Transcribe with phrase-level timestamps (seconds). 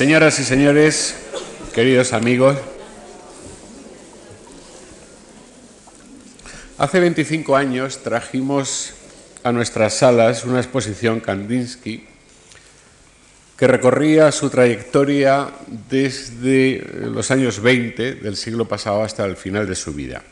[0.00, 1.14] Señoras y señores,
[1.74, 2.56] queridos amigos,
[6.78, 8.94] hace 25 años trajimos
[9.42, 12.06] a nuestras salas una exposición Kandinsky
[13.58, 15.50] que recorría su trayectoria
[15.90, 20.22] desde los años 20 del siglo pasado hasta el final de su vida.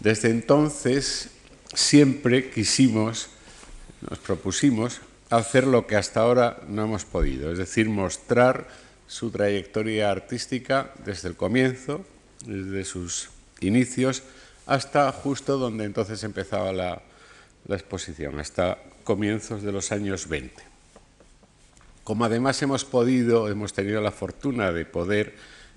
[0.00, 1.28] Desde entonces
[1.74, 3.28] siempre quisimos,
[4.10, 5.00] nos propusimos
[5.30, 8.66] hacer lo que hasta ahora no hemos podido, es decir, mostrar
[9.06, 12.04] su trayectoria artística desde el comienzo,
[12.44, 13.30] desde sus
[13.60, 14.22] inicios,
[14.66, 17.02] hasta justo donde entonces empezaba la,
[17.68, 20.62] exposición, hasta comienzos de los años 20.
[22.02, 25.36] Como además hemos podido, hemos tenido la fortuna de poder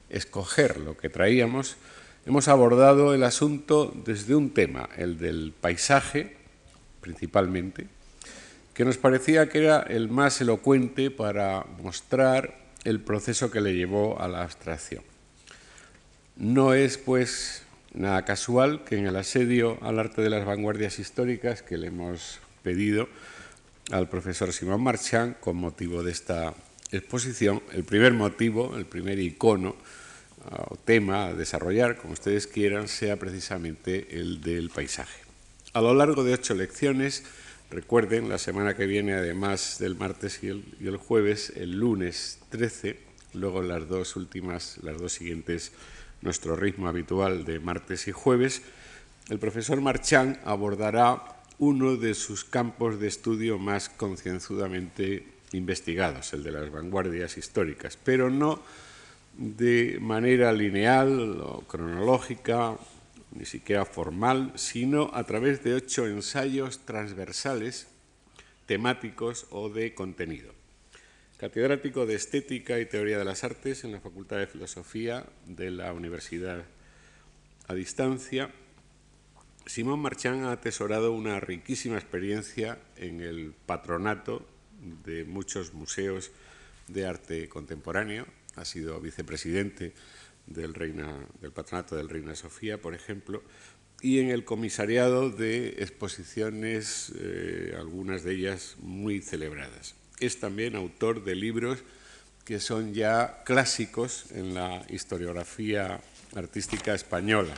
[0.09, 1.77] escoger lo que traíamos,
[2.25, 6.37] hemos abordado el asunto desde un tema, el del paisaje,
[7.01, 7.87] principalmente,
[8.73, 14.19] que nos parecía que era el más elocuente para mostrar el proceso que le llevó
[14.19, 15.03] a la abstracción.
[16.35, 21.61] No es, pues, nada casual que en el asedio al arte de las vanguardias históricas
[21.61, 23.07] que le hemos pedido
[23.91, 26.53] al profesor Simón Marchand con motivo de esta
[26.91, 29.75] exposición, el primer motivo, el primer icono
[30.49, 35.21] ah, o tema a desarrollar, como ustedes quieran, sea precisamente el del paisaje.
[35.73, 37.23] A lo largo de ocho lecciones,
[37.73, 42.99] Recuerden, la semana que viene, además del martes y el, jueves, el lunes 13,
[43.33, 45.71] luego las dos últimas, las dos siguientes,
[46.21, 48.61] nuestro ritmo habitual de martes y jueves,
[49.29, 51.23] el profesor Marchand abordará
[51.57, 58.29] uno de sus campos de estudio más concienzudamente investigados, el de las vanguardias históricas, pero
[58.29, 58.61] no
[59.35, 62.77] de manera lineal o cronológica
[63.35, 67.87] ni siquiera formal, sino a través de ocho ensayos transversales,
[68.65, 70.53] temáticos o de contenido.
[71.37, 75.91] Catedrático de Estética y Teoría de las Artes en la Facultad de Filosofía de la
[75.93, 76.63] Universidad
[77.67, 78.51] a Distancia,
[79.65, 84.45] Simón Marchán ha atesorado una riquísima experiencia en el patronato
[85.05, 86.31] de muchos museos
[86.87, 89.93] de arte contemporáneo, ha sido vicepresidente
[90.47, 93.43] del, Reina, del Patronato del Reina Sofía, por ejemplo,
[94.01, 99.95] y en el comisariado de exposiciones, eh, algunas de ellas muy celebradas.
[100.19, 101.83] Es también autor de libros
[102.43, 106.01] que son ya clásicos en la historiografía
[106.35, 107.53] artística española,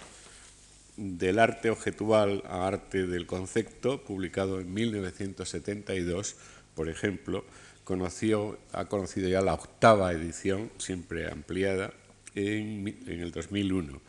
[0.98, 6.36] del arte objetual a arte del concepto, publicado en 1972,
[6.76, 7.44] por ejemplo,
[7.84, 11.94] conoció, ha conocido ya la octava edición, siempre ampliada,
[12.36, 14.02] en, el 2001.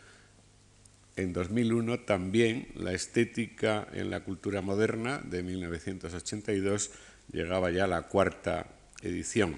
[1.16, 6.90] En 2001 también la estética en la cultura moderna de 1982
[7.32, 8.66] llegaba ya a la cuarta
[9.02, 9.56] edición.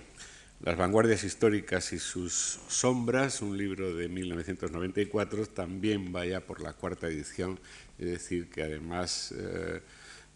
[0.61, 7.07] Las vanguardias históricas y sus sombras, un libro de 1994, también vaya por la cuarta
[7.07, 7.61] edición,
[7.99, 9.81] es decir, que además, eh,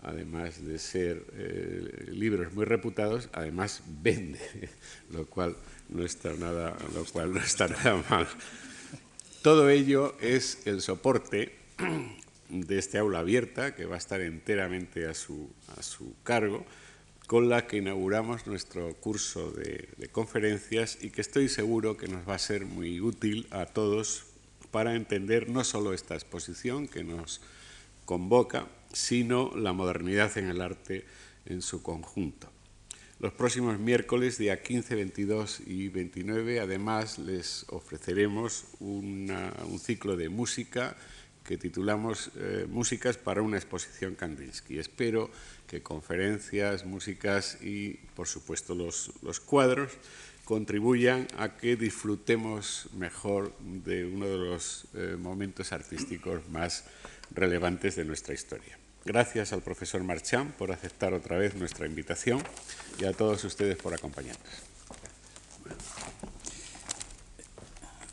[0.03, 4.39] además de ser eh, libros muy reputados, además vende,
[5.11, 5.57] lo cual
[5.93, 8.29] no está nada, lo cual no está nada mal.
[9.43, 11.57] Todo ello es el soporte
[12.49, 16.65] de este aula abierta que va a estar enteramente a su, a su cargo,
[17.27, 22.29] con la que inauguramos nuestro curso de, de, conferencias y que estoy seguro que nos
[22.29, 24.25] va a ser muy útil a todos
[24.71, 27.41] para entender no solo esta exposición que nos
[28.05, 31.07] convoca, sino la modernidad en el arte
[31.47, 32.52] en su conjunto.
[33.23, 39.31] Los próximos miércoles, día 15, 22 y 29, además les ofreceremos un
[39.81, 40.97] ciclo de música
[41.45, 44.81] que titulamos eh, Músicas para una exposición Kandinsky.
[44.81, 45.31] Espero
[45.69, 49.93] que conferencias, músicas y, por supuesto, los, cuadros
[50.45, 56.87] contribuyan a que disfrutemos mejor de uno de los eh, momentos artísticos más
[57.31, 58.82] relevantes de nuestra historia.
[59.05, 62.41] Gracias al profesor Marchand por aceptar otra vez nuestra invitación
[63.01, 64.47] y a todos ustedes por acompañarnos.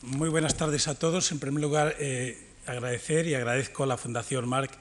[0.02, 1.32] Muy buenas tardes a todos.
[1.32, 4.72] En primer lugar, eh, agradecer y agradezco a la Fundación Marc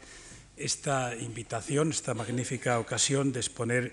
[0.56, 3.93] esta invitación, esta magnífica ocasión de exponer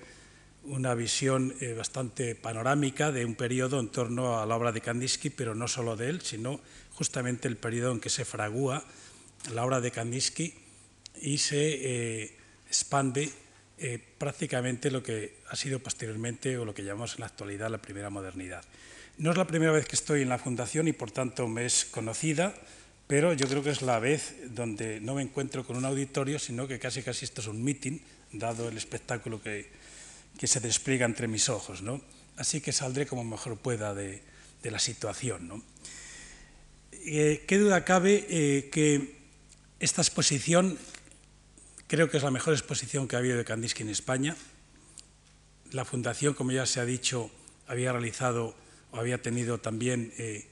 [0.63, 5.31] una visión eh, bastante panorámica de un periodo en torno a la obra de Kandinsky,
[5.31, 6.61] pero no solo de él, sino
[6.93, 8.85] justamente el periodo en que se fragúa
[9.53, 10.64] la obra de Kandinsky
[11.21, 13.31] y se eh, expande
[13.77, 17.81] eh, prácticamente lo que ha sido posteriormente o lo que llamamos en la actualidad la
[17.81, 18.63] primera modernidad.
[19.17, 21.85] No es la primera vez que estoy en la Fundación y por tanto me es
[21.85, 22.53] conocida,
[23.07, 26.67] pero yo creo que es la vez donde no me encuentro con un auditorio, sino
[26.67, 27.99] que casi casi esto es un meeting,
[28.31, 29.69] dado el espectáculo que,
[30.37, 31.81] que se despliega entre mis ojos.
[31.81, 32.01] ¿no?
[32.37, 34.21] Así que saldré como mejor pueda de,
[34.63, 35.63] la situación.
[36.91, 39.15] Eh, ¿Qué duda cabe eh, que
[39.79, 40.79] esta exposición
[41.87, 44.35] creo que es la mejor exposición que ha habido de Kandinsky en España?
[45.71, 47.31] La Fundación, como ya se ha dicho,
[47.67, 48.55] había realizado
[48.91, 50.47] o había tenido también eh,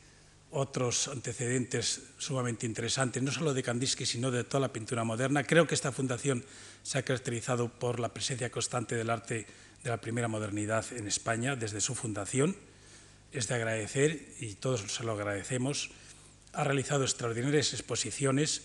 [0.51, 5.43] otros antecedentes sumamente interesantes, no solo de Kandinsky, sino de toda la pintura moderna.
[5.43, 6.43] Creo que esta fundación
[6.83, 9.47] se ha caracterizado por la presencia constante del arte
[9.83, 12.55] de la primera modernidad en España desde su fundación.
[13.31, 15.89] Es de agradecer, y todos se lo agradecemos.
[16.53, 18.61] Ha realizado extraordinarias exposiciones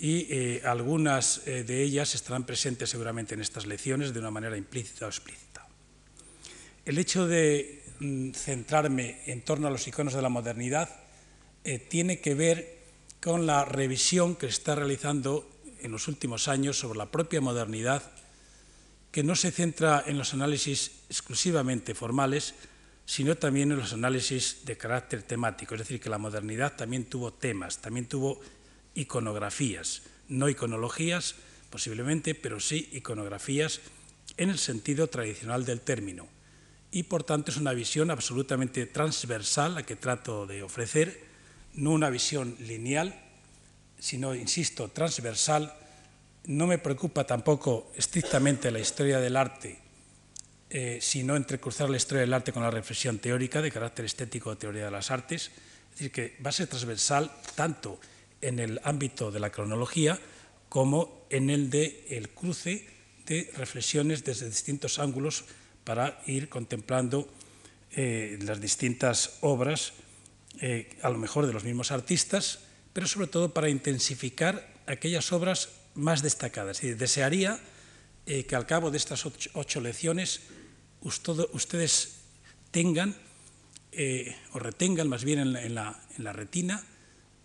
[0.00, 4.56] y eh, algunas eh, de ellas estarán presentes seguramente en estas lecciones de una manera
[4.56, 5.68] implícita o explícita.
[6.86, 10.88] El hecho de mm, centrarme en torno a los iconos de la modernidad
[11.64, 12.78] eh, tiene que ver
[13.20, 15.46] con la revisión que se está realizando
[15.80, 18.02] en los últimos años sobre la propia modernidad,
[19.12, 22.54] que no se centra en los análisis exclusivamente formales,
[23.04, 25.74] sino también en los análisis de carácter temático.
[25.74, 28.40] Es decir, que la modernidad también tuvo temas, también tuvo
[29.00, 31.34] iconografías, no iconologías
[31.70, 33.80] posiblemente, pero sí iconografías
[34.36, 36.28] en el sentido tradicional del término.
[36.90, 41.30] Y por tanto es una visión absolutamente transversal la que trato de ofrecer
[41.74, 43.14] no una visión lineal,
[43.98, 45.72] sino, insisto, transversal.
[46.44, 49.78] No me preocupa tampoco estrictamente la historia del arte,
[50.68, 54.58] eh, sino entrecruzar la historia del arte con la reflexión teórica de carácter estético o
[54.58, 55.52] teoría de las artes.
[55.92, 58.00] Es decir, que va a ser transversal tanto
[58.40, 60.18] en el ámbito de la cronología
[60.68, 62.86] como en el de el cruce
[63.26, 65.44] de reflexiones desde distintos ángulos
[65.84, 67.28] para ir contemplando
[67.92, 69.92] eh, las distintas obras
[70.60, 72.60] eh, a lo mejor de los mismos artistas,
[72.92, 76.82] pero sobre todo para intensificar aquellas obras más destacadas.
[76.84, 77.58] Y desearía
[78.26, 80.42] eh, que al cabo de estas ocho, lecciones
[81.02, 82.20] ustedes
[82.70, 83.16] tengan
[84.52, 86.84] o retengan más bien en la retina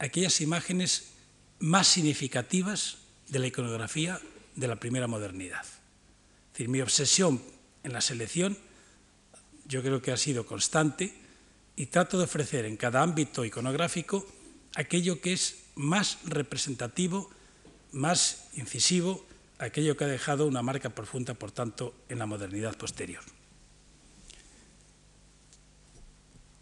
[0.06, 1.12] aquellas imágenes
[1.60, 2.98] más significativas
[3.28, 4.20] de la iconografía
[4.56, 5.66] de la primera modernidad.
[5.66, 7.42] Es decir, mi obsesión
[7.84, 8.58] en la selección
[9.66, 11.14] yo creo que ha sido constante
[11.76, 14.26] y trato de ofrecer en cada ámbito iconográfico
[14.76, 17.30] aquello que es más representativo,
[17.92, 19.26] más incisivo,
[19.58, 23.24] aquello que ha dejado una marca profunda, por tanto, en la modernidad posterior.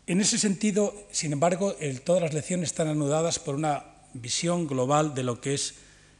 [0.05, 5.23] En ese sentido, sin embargo, todas las lecciones están anudadas por una visión global de
[5.23, 5.75] lo que es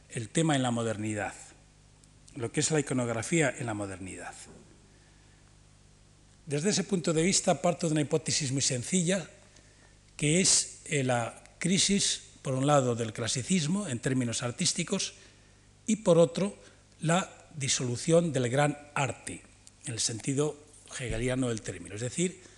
[0.10, 1.34] el tema en la modernidad,
[2.36, 4.34] lo que es la iconografía en la modernidad.
[6.46, 9.30] Desde ese punto de vista parto de una hipótesis muy sencilla,
[10.16, 15.14] que es eh, la crisis, por un lado, del clasicismo en términos artísticos
[15.88, 16.58] y, por otro,
[17.02, 19.42] la disolución del gran arte,
[19.86, 20.58] en el sentido
[21.00, 22.53] hegeliano del término, es decir,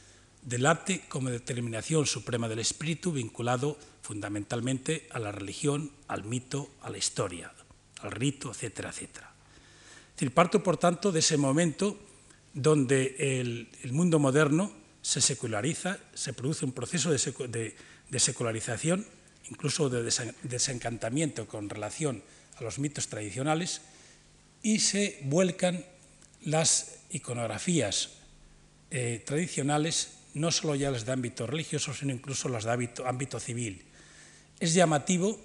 [0.45, 6.89] del arte como determinación suprema del espíritu vinculado fundamentalmente a la religión, al mito, a
[6.91, 7.51] la historia,
[8.01, 9.33] al rito, etcétera, etcétera.
[10.33, 11.97] Parto, por tanto, de ese momento
[12.53, 14.71] donde el, mundo moderno
[15.01, 19.05] se seculariza, se produce un proceso de, secularización,
[19.49, 20.03] incluso de
[20.43, 22.23] desencantamiento con relación
[22.57, 23.81] a los mitos tradicionales,
[24.61, 25.83] y se vuelcan
[26.43, 28.11] las iconografías
[28.91, 32.71] eh, tradicionales, no solo ya las de ámbito religioso, sino incluso las de
[33.05, 33.83] ámbito, civil.
[34.59, 35.39] Es llamativo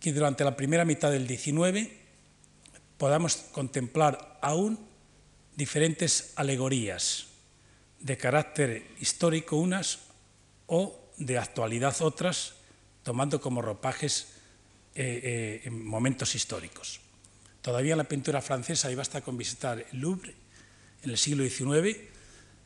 [0.00, 1.88] que durante la primera mitad del XIX
[2.96, 4.78] podamos contemplar aún
[5.56, 7.26] diferentes alegorías
[8.00, 10.00] de carácter histórico unas
[10.66, 12.54] o de actualidad otras,
[13.02, 14.28] tomando como ropajes
[14.94, 17.00] eh, eh, momentos históricos.
[17.60, 20.34] Todavía la pintura francesa, y basta con visitar el Louvre
[21.02, 21.98] en el siglo XIX,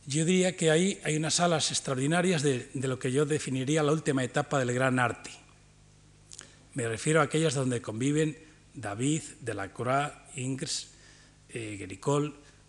[0.06, 4.24] yo diría que ahí hay unas salas extraordinarias de, lo que yo definiría la última
[4.24, 5.30] etapa del gran arte.
[6.74, 8.36] Me refiero a aquellas donde conviven
[8.74, 10.88] David, Delacroix, Ingres,
[11.50, 12.00] eh,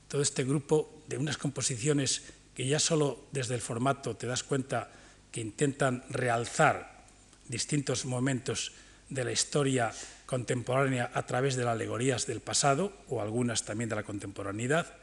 [0.07, 2.21] todo este grupo de unas composiciones
[2.53, 4.91] que ya solo desde el formato te das cuenta
[5.31, 7.05] que intentan realzar
[7.47, 8.73] distintos momentos
[9.09, 9.91] de la historia
[10.25, 14.93] contemporánea a través de las alegorías del pasado o algunas también de la contemporaneidad,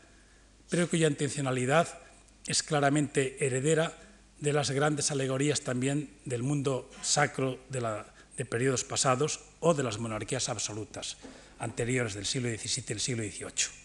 [0.69, 1.99] pero cuya intencionalidad
[2.47, 3.97] es claramente heredera
[4.39, 8.05] de las grandes alegorías también del mundo sacro de,
[8.37, 11.19] de periodos pasados o de las monarquías absolutas
[11.59, 13.81] anteriores del siglo XVII y del siglo XVIII.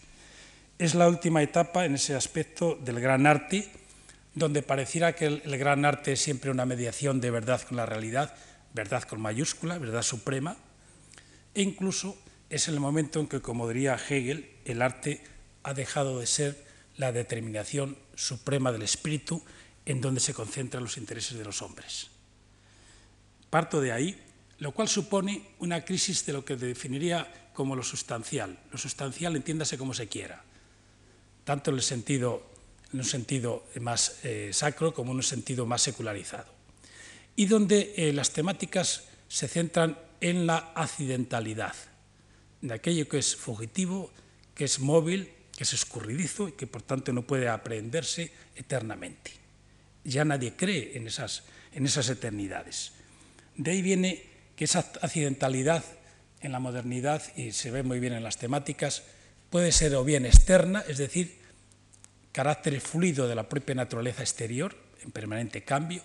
[0.78, 3.70] Es la última etapa en ese aspecto del gran arte,
[4.34, 8.34] donde pareciera que el, gran arte es siempre una mediación de verdad con la realidad,
[8.74, 10.56] verdad con mayúscula, verdad suprema,
[11.54, 12.18] e incluso
[12.50, 15.22] es el momento en que, como diría Hegel, el arte
[15.62, 16.65] ha dejado de ser
[16.96, 19.42] la determinación suprema del espíritu
[19.84, 22.08] en donde se concentran los intereses de los hombres.
[23.50, 24.20] Parto de ahí,
[24.58, 28.58] lo cual supone una crisis de lo que definiría como lo sustancial.
[28.70, 30.42] Lo sustancial entiéndase como se quiera,
[31.44, 32.42] tanto en el sentido,
[32.92, 36.52] en un sentido más eh, sacro como en un sentido más secularizado.
[37.36, 41.74] Y donde eh, las temáticas se centran en la accidentalidad,
[42.62, 44.10] de aquello que es fugitivo,
[44.54, 49.32] que es móvil, que es escurridizo y que por tanto no puede aprenderse eternamente.
[50.04, 52.92] Ya nadie cree en esas, en esas eternidades.
[53.56, 54.22] De ahí viene
[54.54, 55.84] que esa accidentalidad
[56.40, 59.02] en la modernidad, y se ve muy bien en las temáticas,
[59.50, 61.38] puede ser o bien externa, es decir,
[62.32, 66.02] carácter fluido de la propia naturaleza exterior, en permanente cambio,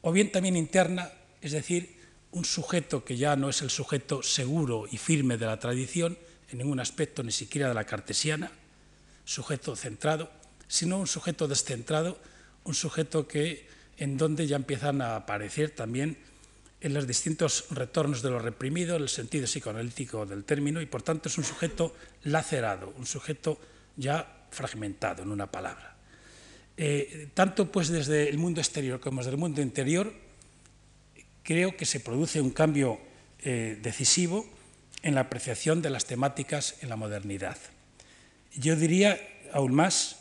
[0.00, 2.00] o bien también interna, es decir,
[2.30, 6.16] un sujeto que ya no es el sujeto seguro y firme de la tradición,
[6.52, 8.52] en ningún aspecto, ni siquiera de la cartesiana,
[9.24, 10.30] sujeto centrado,
[10.68, 12.18] sino un sujeto descentrado,
[12.64, 13.66] un sujeto que
[13.96, 16.18] en donde ya empiezan a aparecer también
[16.80, 21.02] en los distintos retornos de lo reprimido, en el sentido psicoanalítico del término, y por
[21.02, 21.94] tanto es un sujeto
[22.24, 23.58] lacerado, un sujeto
[23.96, 25.96] ya fragmentado, en una palabra.
[26.76, 30.12] Eh, tanto pues desde el mundo exterior como desde el mundo interior,
[31.42, 32.98] creo que se produce un cambio
[33.38, 34.46] eh, decisivo
[35.02, 37.58] en la apreciación de las temáticas en la modernidad.
[38.54, 39.20] Yo diría
[39.52, 40.20] aún más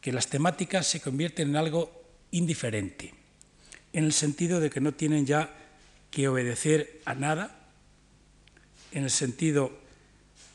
[0.00, 1.92] que las temáticas se convierten en algo
[2.30, 3.12] indiferente,
[3.92, 5.54] en el sentido de que no tienen ya
[6.10, 7.56] que obedecer a nada,
[8.92, 9.72] en el sentido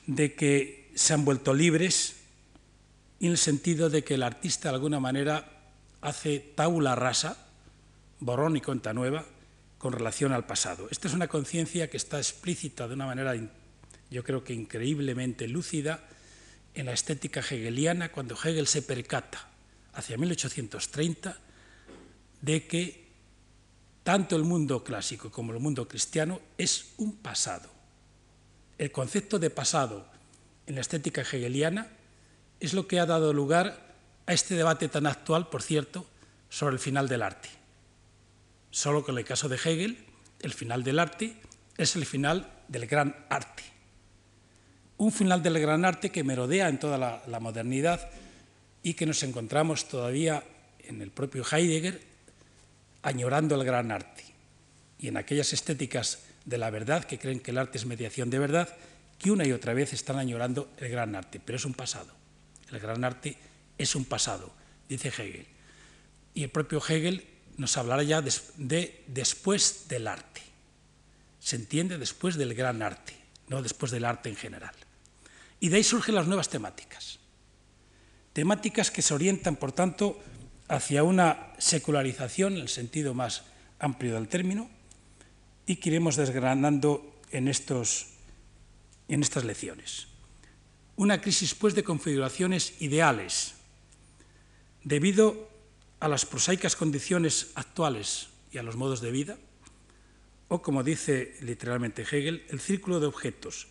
[0.07, 2.15] de que se han vuelto libres
[3.19, 5.51] y en el sentido de que el artista de alguna manera
[6.01, 7.37] hace tabula rasa,
[8.19, 9.25] borrón y cuenta nueva,
[9.77, 10.87] con relación al pasado.
[10.89, 13.35] Esta es una conciencia que está explícita de una manera
[14.09, 16.03] yo creo que increíblemente lúcida,
[16.73, 19.47] en la estética hegeliana, cuando Hegel se percata,
[19.93, 21.37] hacia 1830,
[22.41, 23.05] de que
[24.03, 27.69] tanto el mundo clásico como el mundo cristiano es un pasado.
[28.77, 30.05] El concepto de pasado
[30.67, 31.87] en la estética hegeliana
[32.59, 33.95] es lo que ha dado lugar
[34.27, 36.05] a este debate tan actual, por cierto,
[36.49, 37.49] sobre el final del arte.
[38.69, 40.05] Solo que en el caso de Hegel,
[40.41, 41.37] el final del arte
[41.77, 43.74] es el final del gran arte
[44.97, 48.09] un final del gran arte que merodea en toda la, modernidad
[48.81, 50.43] y que nos encontramos todavía
[50.79, 52.01] en el propio Heidegger
[53.01, 54.23] añorando el gran arte
[54.99, 58.39] y en aquellas estéticas de la verdad que creen que el arte es mediación de
[58.39, 58.69] verdad,
[59.19, 62.13] que una y otra vez están añorando el gran arte, pero es un pasado.
[62.71, 63.37] El gran arte
[63.77, 64.51] es un pasado,
[64.87, 65.47] dice Hegel.
[66.33, 67.25] Y el propio Hegel
[67.57, 70.41] nos hablará ya de después del arte.
[71.39, 73.15] Se entiende después del gran arte,
[73.47, 74.73] no después del arte en general.
[75.59, 77.19] Y de ahí surgen las nuevas temáticas.
[78.33, 80.19] Temáticas que se orientan, por tanto,
[80.67, 83.43] hacia una secularización en el sentido más
[83.79, 84.69] amplio del término
[85.65, 88.07] y que iremos desgranando en, estos,
[89.07, 90.07] en estas lecciones.
[90.95, 93.55] Una crisis, pues, de configuraciones ideales,
[94.83, 95.49] debido
[95.99, 99.37] a las prosaicas condiciones actuales y a los modos de vida,
[100.47, 103.67] o como dice literalmente Hegel, el círculo de objetos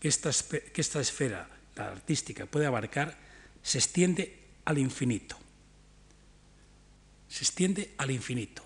[0.00, 3.16] que esta, que esta esfera, la artística, puede abarcar,
[3.62, 5.36] se extiende al infinito.
[7.28, 8.62] Se extiende al infinito.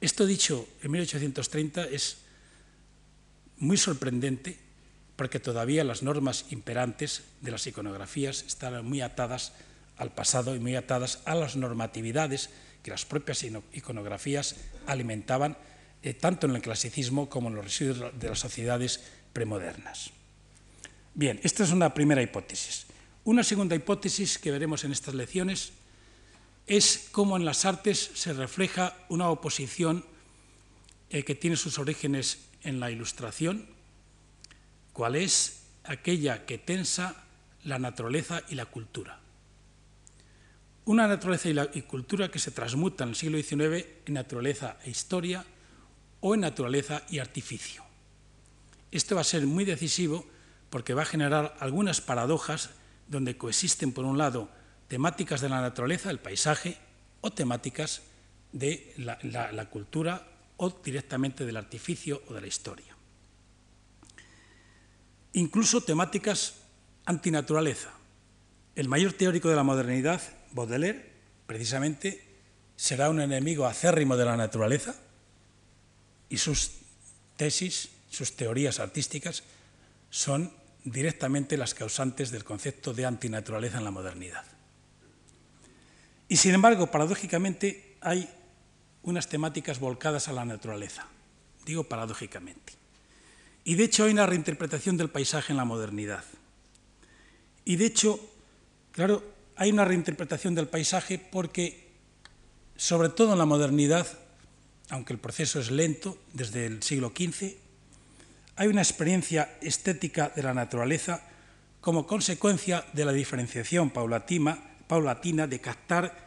[0.00, 2.18] Esto dicho en 1830 es
[3.58, 4.58] muy sorprendente
[5.16, 9.52] porque todavía las normas imperantes de las iconografías están muy atadas
[9.96, 12.50] al pasado y muy atadas a las normatividades
[12.82, 14.56] que las propias iconografías
[14.86, 15.56] alimentaban
[16.02, 19.00] eh, tanto en el clasicismo como en los residuos de las sociedades
[19.32, 20.12] premodernas.
[21.16, 22.84] Bien, esta es una primera hipótesis.
[23.24, 25.72] Una segunda hipótesis que veremos en estas lecciones
[26.66, 30.04] es cómo en las artes se refleja una oposición
[31.08, 33.64] eh, que tiene sus orígenes en la ilustración,
[34.92, 37.24] cuál es aquella que tensa
[37.64, 39.18] la naturaleza y la cultura.
[40.84, 44.76] Una naturaleza y, la, y cultura que se transmuta en el siglo XIX en naturaleza
[44.84, 45.46] e historia
[46.20, 47.82] o en naturaleza y artificio.
[48.90, 50.35] Esto va a ser muy decisivo
[50.70, 52.70] porque va a generar algunas paradojas
[53.08, 54.48] donde coexisten, por un lado,
[54.88, 56.78] temáticas de la naturaleza, el paisaje,
[57.20, 58.02] o temáticas
[58.52, 62.96] de la, cultura o directamente del artificio o de la historia.
[65.32, 66.54] Incluso temáticas
[67.04, 67.90] antinaturaleza.
[68.74, 70.20] El mayor teórico de la modernidad,
[70.52, 71.12] Baudelaire,
[71.46, 72.24] precisamente,
[72.76, 74.94] será un enemigo acérrimo de la naturaleza
[76.28, 76.72] y sus
[77.36, 79.42] tesis, sus teorías artísticas
[80.10, 80.52] son
[80.84, 84.44] directamente las causantes del concepto de antinaturaleza en la modernidad.
[86.28, 88.28] Y sin embargo, paradójicamente, hay
[89.02, 91.06] unas temáticas volcadas a la naturaleza.
[91.64, 92.72] Digo paradójicamente.
[93.64, 96.24] Y de hecho hay una reinterpretación del paisaje en la modernidad.
[97.64, 98.20] Y de hecho,
[98.92, 99.24] claro,
[99.56, 101.88] hay una reinterpretación del paisaje porque,
[102.76, 104.06] sobre todo en la modernidad,
[104.90, 107.56] aunque el proceso es lento desde el siglo XV,
[108.56, 111.22] hay una experiencia estética de la naturaleza
[111.80, 114.58] como consecuencia de la diferenciación paulatina,
[114.88, 116.26] paulatina de captar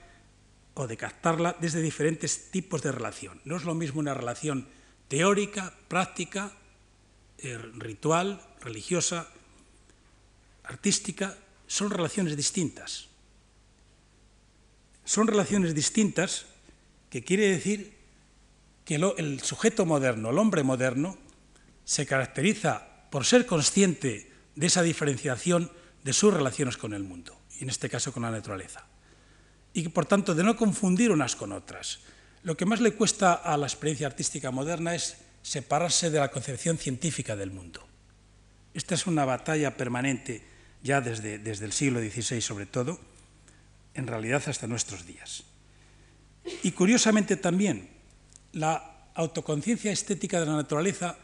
[0.76, 3.42] o de captarla desde diferentes tipos de relación.
[3.44, 4.68] No es lo mismo una relación
[5.08, 6.54] teórica, práctica,
[7.40, 9.28] eh, ritual, religiosa,
[10.64, 11.36] artística,
[11.68, 13.08] son relaciones distintas.
[15.04, 16.46] Son relaciones distintas
[17.10, 17.98] que quiere decir
[18.86, 21.18] que el sujeto moderno, el hombre moderno,
[21.90, 25.72] se caracteriza por ser consciente de esa diferenciación
[26.04, 28.86] de sus relaciones con el mundo, y en este caso con la naturaleza.
[29.74, 32.02] Y por tanto de no confundir unas con otras.
[32.44, 36.78] Lo que más le cuesta a la experiencia artística moderna es separarse de la concepción
[36.78, 37.88] científica del mundo.
[38.76, 40.44] Esta es una batalla permanente
[40.84, 43.00] ya desde, desde el siglo XVI sobre todo,
[43.96, 45.44] en realidad hasta nuestros días.
[46.62, 47.90] Y curiosamente también,
[48.54, 51.18] la autoconciencia estética de la naturaleza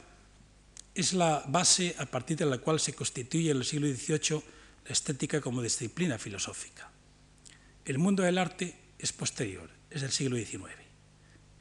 [0.95, 4.41] es la base a partir de la cual se constituye en el siglo XVIII
[4.85, 6.89] la estética como disciplina filosófica.
[7.83, 10.71] El mundo del arte es posterior, es del siglo XIX.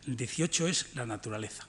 [0.06, 1.66] El XVIII es la naturaleza,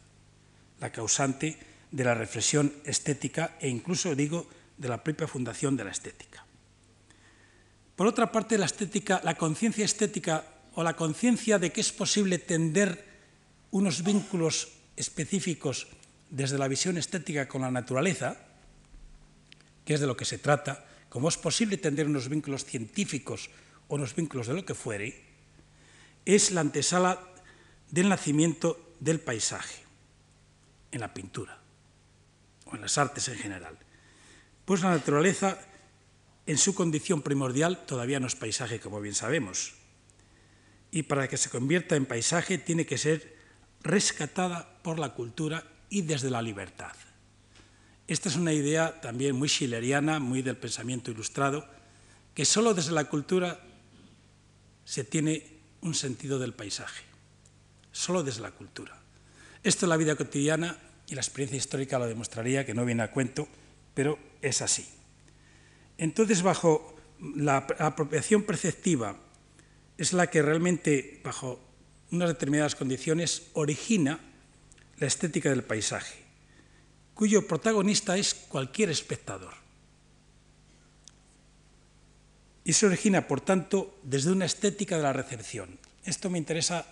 [0.80, 1.58] la causante
[1.92, 6.46] de la reflexión estética e incluso, digo, de la propia fundación de la estética.
[7.96, 10.46] Por otra parte, la estética, la conciencia estética
[10.76, 13.06] o la conciencia de que es posible tender
[13.72, 15.88] unos vínculos específicos
[16.30, 18.38] desde la visión estética con la naturaleza,
[19.84, 23.50] que es de lo que se trata, como es posible tender unos vínculos científicos
[23.88, 25.24] o unos vínculos de lo que fuere,
[26.26, 27.22] es la antesala
[27.92, 29.84] del nacimiento del paisaje
[30.92, 31.60] en la pintura
[32.66, 33.78] o en las artes en general.
[34.66, 35.60] Pues la naturaleza,
[36.48, 39.76] en su condición primordial, todavía no es paisaje, como bien sabemos.
[40.90, 43.38] Y para que se convierta en paisaje tiene que ser
[43.84, 46.94] rescatada por la cultura y desde la libertad.
[48.08, 51.68] Esta es una idea también muy schilleriana, muy del pensamiento ilustrado,
[52.34, 53.60] que solo desde la cultura
[54.84, 57.04] se tiene un sentido del paisaje,
[57.92, 58.96] solo desde la cultura.
[59.64, 63.12] Esto es la vida cotidiana y la experiencia histórica lo demostraría, que no viene a
[63.12, 63.48] cuento,
[63.94, 64.88] pero es así.
[65.98, 66.96] Entonces, bajo
[67.36, 69.18] la apropiación perceptiva
[69.98, 71.60] es la que realmente, bajo
[72.12, 74.20] unas determinadas condiciones, origina
[74.98, 76.16] la estética del paisaje,
[77.14, 79.54] cuyo protagonista es cualquier espectador.
[82.64, 85.78] Y se origina, por tanto, desde una estética de la recepción.
[86.04, 86.86] Esto me interesa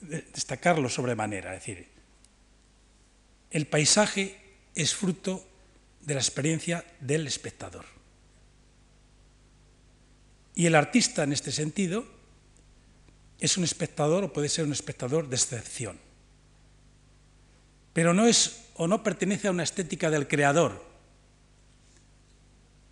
[0.00, 1.88] destacarlo sobremanera, es decir,
[3.50, 4.38] el paisaje
[4.74, 5.46] es fruto
[6.00, 7.84] de la experiencia del espectador.
[10.54, 12.04] Y el artista, en este sentido,
[13.38, 15.98] es un espectador o puede ser un espectador de excepción.
[17.92, 20.84] Pero no es o no pertenece a una estética del creador,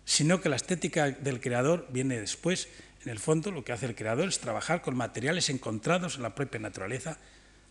[0.05, 2.67] sino que la estética del creador viene después.
[3.03, 6.35] En el fondo, lo que hace el creador es trabajar con materiales encontrados en la
[6.35, 7.17] propia naturaleza,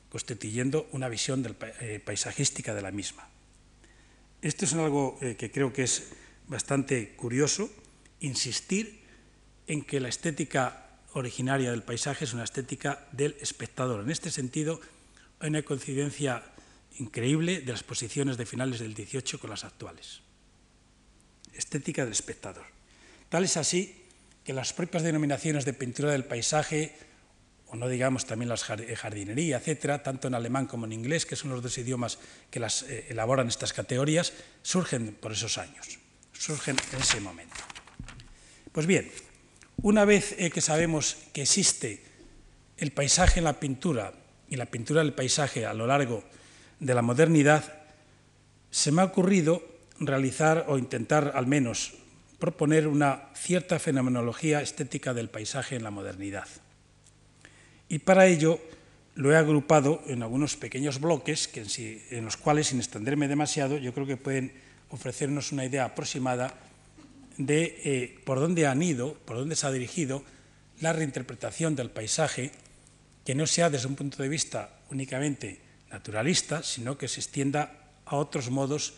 [0.09, 1.45] constituyendo una visión
[1.81, 3.29] eh, paisajística de la misma.
[4.41, 6.13] Esto es algo eh, que creo que es
[6.47, 7.71] bastante curioso,
[8.21, 9.01] insistir
[9.67, 14.05] en que la estética originaria del paisaje es una estética del espectador.
[14.05, 14.81] En este sentido,
[15.41, 16.45] hay una coincidencia
[16.99, 20.21] increíble de las posiciones de finales del XVIII con las actuales.
[21.55, 22.65] Estética del espectador.
[23.29, 24.03] Tal es así
[24.45, 26.95] que las propias denominaciones de pintura del paisaje
[27.69, 31.37] o no digamos también la eh, jardinería, etcétera, tanto en alemán como en inglés, que
[31.37, 32.19] son los dos idiomas
[32.51, 34.33] que las eh, elaboran estas categorías,
[34.63, 35.99] surgen por esos años,
[36.33, 37.57] surgen en ese momento.
[38.71, 39.11] Pues bien,
[39.83, 42.03] una vez eh, que sabemos que existe
[42.79, 44.13] el paisaje en la pintura
[44.49, 46.23] y la pintura del paisaje a lo largo
[46.81, 47.65] de la modernidad,
[48.71, 49.63] se me ha ocurrido
[49.99, 51.95] realizar o intentar al menos
[52.39, 56.47] proponer una cierta fenomenología estética del paisaje en la modernidad.
[57.89, 58.61] Y para ello
[59.15, 61.65] lo he agrupado en algunos pequeños bloques que
[62.11, 64.53] en, los cuales, sin extenderme demasiado, yo creo que pueden
[64.91, 66.53] ofrecernos una idea aproximada
[67.39, 70.23] de eh, por dónde han ido, por dónde se ha dirigido
[70.81, 72.53] la reinterpretación del paisaje,
[73.25, 75.66] que no sea desde un punto de vista únicamente
[75.97, 77.73] naturalista, sino que se extienda
[78.05, 78.93] a otros modos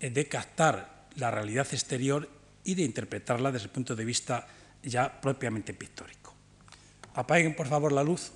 [0.00, 2.28] eh, de captar la realidad exterior
[2.64, 4.48] y de interpretarla desde el punto de vista
[4.82, 6.34] ya propiamente pictórico.
[7.14, 8.32] Apaguen, por favor, la luz.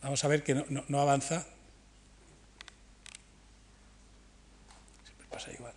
[0.00, 1.44] Vamos a ver que no, no, no avanza.
[5.04, 5.74] Siempre pasa igual.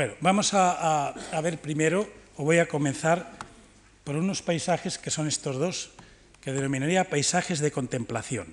[0.00, 2.08] Bueno, vamos a, ver primero,
[2.38, 3.36] o voy a comenzar
[4.02, 5.90] por unos paisajes que son estos dos,
[6.40, 8.48] que denominaría paisajes de contemplación.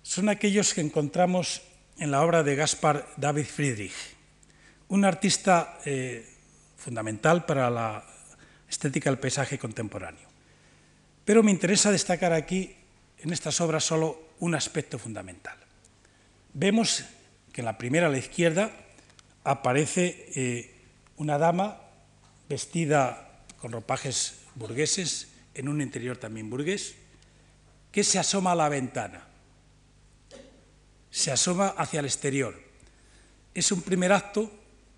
[0.00, 1.60] Son aquellos que encontramos
[1.98, 3.92] en la obra de Gaspar David Friedrich,
[4.88, 6.26] un artista eh,
[6.78, 8.02] fundamental para la
[8.70, 10.30] estética del paisaje contemporáneo.
[11.26, 12.74] Pero me interesa destacar aquí,
[13.18, 15.58] en estas obras, solo un aspecto fundamental.
[16.54, 17.04] Vemos
[17.52, 18.72] que en la primera a la izquierda
[19.44, 20.74] aparece eh,
[21.16, 21.80] una dama
[22.48, 26.94] vestida con ropajes burgueses, en un interior también burgués,
[27.90, 29.24] que se asoma a la ventana,
[31.10, 32.58] se asoma hacia el exterior.
[33.54, 34.50] Es un primer acto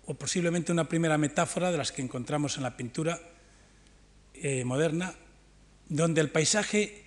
[0.05, 3.19] o posiblemente una primera metáfora de las que encontramos en la pintura
[4.33, 5.13] eh, moderna,
[5.89, 7.05] donde el paisaje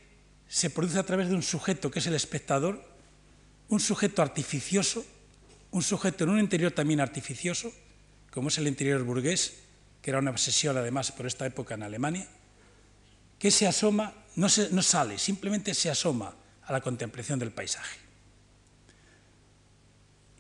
[0.48, 2.82] se produce a través de un sujeto que es el espectador,
[3.68, 5.04] un sujeto artificioso,
[5.70, 7.72] un sujeto en un interior también artificioso,
[8.30, 9.58] como es el interior burgués,
[10.02, 12.26] que era una obsesión además por esta época en Alemania,
[13.38, 17.98] que se asoma, no, se, sale, simplemente se asoma a la contemplación del paisaje.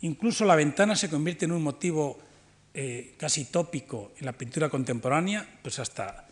[0.00, 2.18] Incluso la ventana se convierte en un motivo
[2.74, 6.28] eh, casi tópico en la pintura contemporánea, pues hasta,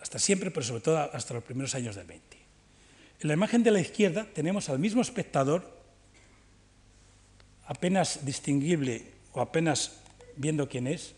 [0.00, 2.36] hasta siempre, pero sobre todo hasta los primeros años del 20.
[3.20, 5.75] En la imagen de la izquierda tenemos al mismo espectador
[7.66, 10.00] apenas distinguible o apenas
[10.36, 11.14] viendo quién es.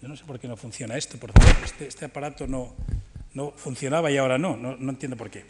[0.00, 1.32] Yo no sé por qué no funciona esto, por.
[1.64, 2.74] Este, este aparato no,
[3.34, 5.44] no, funcionaba y ahora no, no, no entiendo por qué.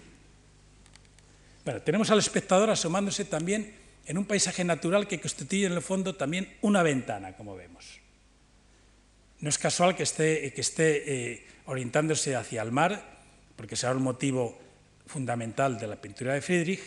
[1.65, 6.15] Bueno, tenemos al espectador asomándose también en un paisaje natural que constituye en el fondo
[6.15, 8.01] también una ventana, como vemos.
[9.41, 13.21] No es casual que esté, que esté eh, orientándose hacia el mar,
[13.57, 14.59] porque será un motivo
[15.07, 16.81] fundamental de la pintura de Friedrich,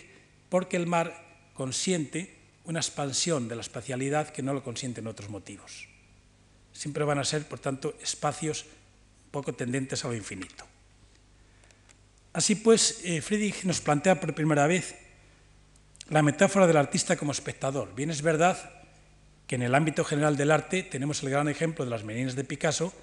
[0.49, 1.23] porque el mar
[1.54, 2.35] consiente
[2.65, 5.88] una expansión de la espacialidad que no lo consienten otros motivos.
[6.73, 8.65] Siempre van a ser, por tanto, espacios
[9.32, 10.65] poco tendentes a lo infinito.
[12.34, 14.95] Así pues, eh, Friedrich nos plantea por primera vez
[16.10, 17.95] la metáfora del artista como espectador.
[17.95, 18.58] Bien es verdad
[19.47, 22.43] que en el ámbito general del arte tenemos el gran ejemplo de las meninas de
[22.43, 22.93] Picasso,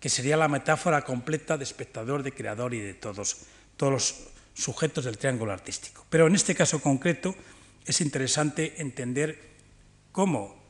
[0.00, 3.36] que sería la metáfora completa de espectador, de creador y de todos,
[3.76, 4.14] todos los
[4.54, 6.04] sujetos del triángulo artístico.
[6.08, 7.34] Pero en este caso concreto,
[7.84, 9.50] es interesante entender
[10.12, 10.60] cómo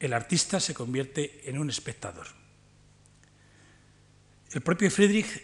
[0.00, 2.26] el artista se convierte en un espectador.
[4.52, 5.42] El propio Friedrich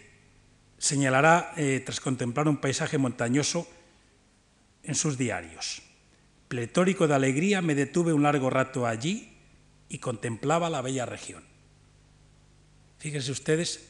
[0.77, 3.67] señalará, eh, tras contemplar un paisaje montañoso,
[4.83, 5.81] en sus diarios.
[6.47, 9.33] Pletórico de alegría me detuve un largo rato allí
[9.89, 11.43] y contemplaba la bella región.
[12.99, 13.87] Fíjense ustedes,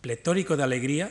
[0.00, 1.10] pletórico de alegría,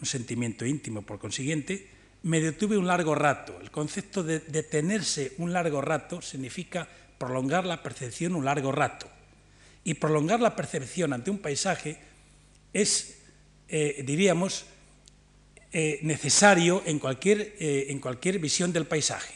[0.00, 1.88] un sentimiento íntimo por consiguiente,
[2.26, 3.56] me detuve un largo rato.
[3.60, 9.06] El concepto de detenerse un largo rato significa prolongar la percepción un largo rato.
[9.84, 11.98] Y prolongar la percepción ante un paisaje
[12.72, 13.18] es,
[13.68, 14.64] eh, diríamos,
[15.70, 19.34] eh, necesario en cualquier, eh, en cualquier visión del paisaje.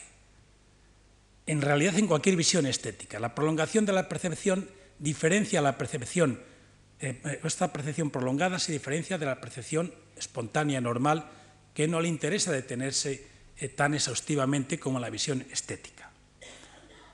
[1.45, 3.21] En realidad, en cualquier visión estética.
[3.21, 4.67] La prolongación de la percepción
[4.99, 6.41] diferencia la percepción,
[6.99, 11.25] esta percepción prolongada se diferencia de la percepción espontánea, normal,
[11.73, 16.11] que no le interesa detenerse eh, tan exhaustivamente como la visión estética.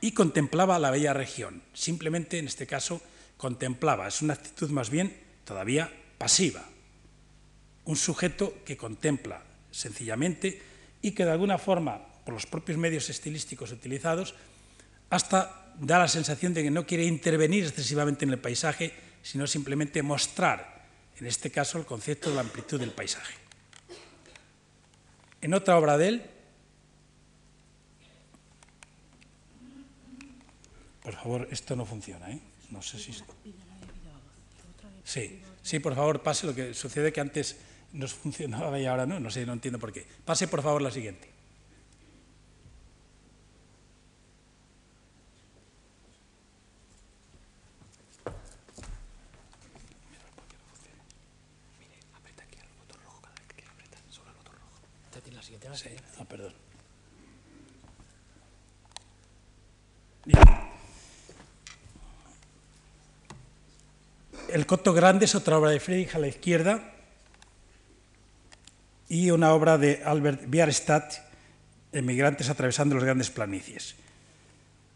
[0.02, 3.02] Y contemplaba la bella región, simplemente en este caso
[3.38, 6.64] contemplaba, es una actitud más bien todavía pasiva,
[7.86, 10.62] un sujeto que contempla sencillamente
[11.02, 14.36] y que de alguna forma, por los propios medios estilísticos utilizados,
[15.10, 20.02] hasta da la sensación de que no quiere intervenir excesivamente en el paisaje, sino simplemente
[20.02, 23.47] mostrar, en este caso, el concepto de la amplitud del paisaje.
[25.42, 26.26] En otra obra de él,
[31.04, 32.40] por favor, esto no funciona, ¿eh?
[32.72, 33.14] No sé si...
[35.04, 37.56] Sí, sí, por favor, pase lo que sucede que antes
[37.94, 40.06] no funcionaba y ahora no, no sé, no entiendo por qué.
[40.26, 41.37] Pase, por favor, la siguiente.
[56.20, 56.54] Ah, perdón.
[64.50, 66.94] El Coto Grande es otra obra de Friedrich a la izquierda
[69.10, 71.14] y una obra de Albert Bierstadt,
[71.92, 73.96] Emigrantes atravesando los grandes planicies.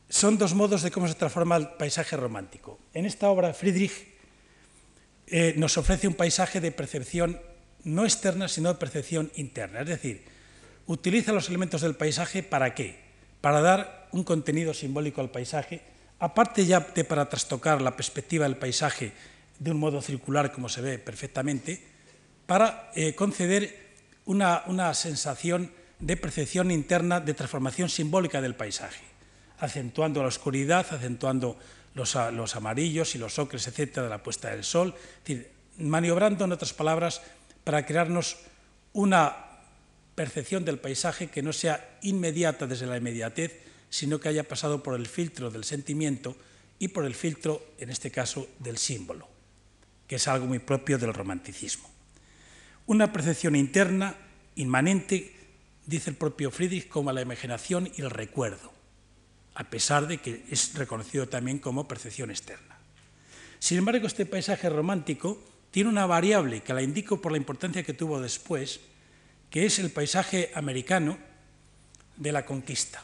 [0.10, 2.80] Son dos modos de cómo se transforma el paisaje romántico.
[2.94, 4.08] En esta obra, Friedrich
[5.28, 7.40] eh, nos ofrece un paisaje de percepción
[7.84, 9.82] no externa, sino de percepción interna.
[9.82, 10.24] Es decir,
[10.92, 13.00] utiliza los elementos del paisaje para qué?
[13.40, 15.82] Para dar un contenido simbólico al paisaje,
[16.20, 19.14] aparte ya de para trastocar la perspectiva del paisaje
[19.58, 21.82] de un modo circular, como se ve perfectamente,
[22.46, 23.92] para eh, conceder
[24.26, 29.04] una, una sensación de percepción interna de transformación simbólica del paisaje,
[29.60, 31.58] acentuando la oscuridad, acentuando
[31.94, 36.44] los, los amarillos y los ocres, etcétera, de la puesta del sol, es decir, maniobrando,
[36.44, 37.22] en otras palabras,
[37.64, 38.38] para crearnos
[38.94, 39.51] una
[40.16, 44.96] percepción del paisaje que no sea inmediata desde la inmediatez, sino que haya pasado por
[44.96, 46.36] el filtro del sentimiento
[46.80, 49.28] y por el filtro, en este caso, del símbolo,
[50.08, 51.90] que es algo muy propio del romanticismo.
[52.88, 54.16] Una percepción interna,
[54.56, 55.36] inmanente,
[55.86, 58.72] dice el propio Friedrich, como la imaginación y el recuerdo,
[59.56, 62.78] a pesar de que es reconocido también como percepción externa.
[63.60, 67.94] Sin embargo, este paisaje romántico tiene una variable que la indico por la importancia que
[67.94, 68.80] tuvo después,
[69.52, 71.20] que es el paisaje americano
[72.16, 73.04] de la conquista.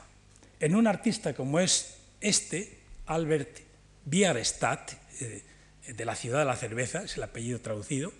[0.60, 3.60] En un artista como es este, Albert
[4.06, 5.44] Bierstadt, eh,
[5.94, 8.14] de la ciudad de la cerveza, es el apellido traducido,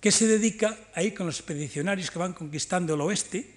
[0.00, 3.54] que se dedica a ir con los expedicionarios que van conquistando el oeste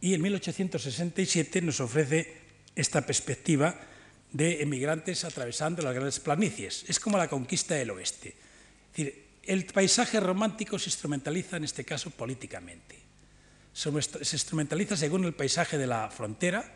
[0.00, 2.32] y en 1867 nos ofrece
[2.74, 3.78] esta perspectiva
[4.32, 6.84] de emigrantes atravesando las grandes planicies.
[6.88, 8.28] Es como la conquista del oeste.
[8.28, 12.96] Es decir, el paisaje romántico se instrumentaliza en este caso políticamente.
[13.72, 16.72] Se instrumentaliza según el paisaje de la frontera,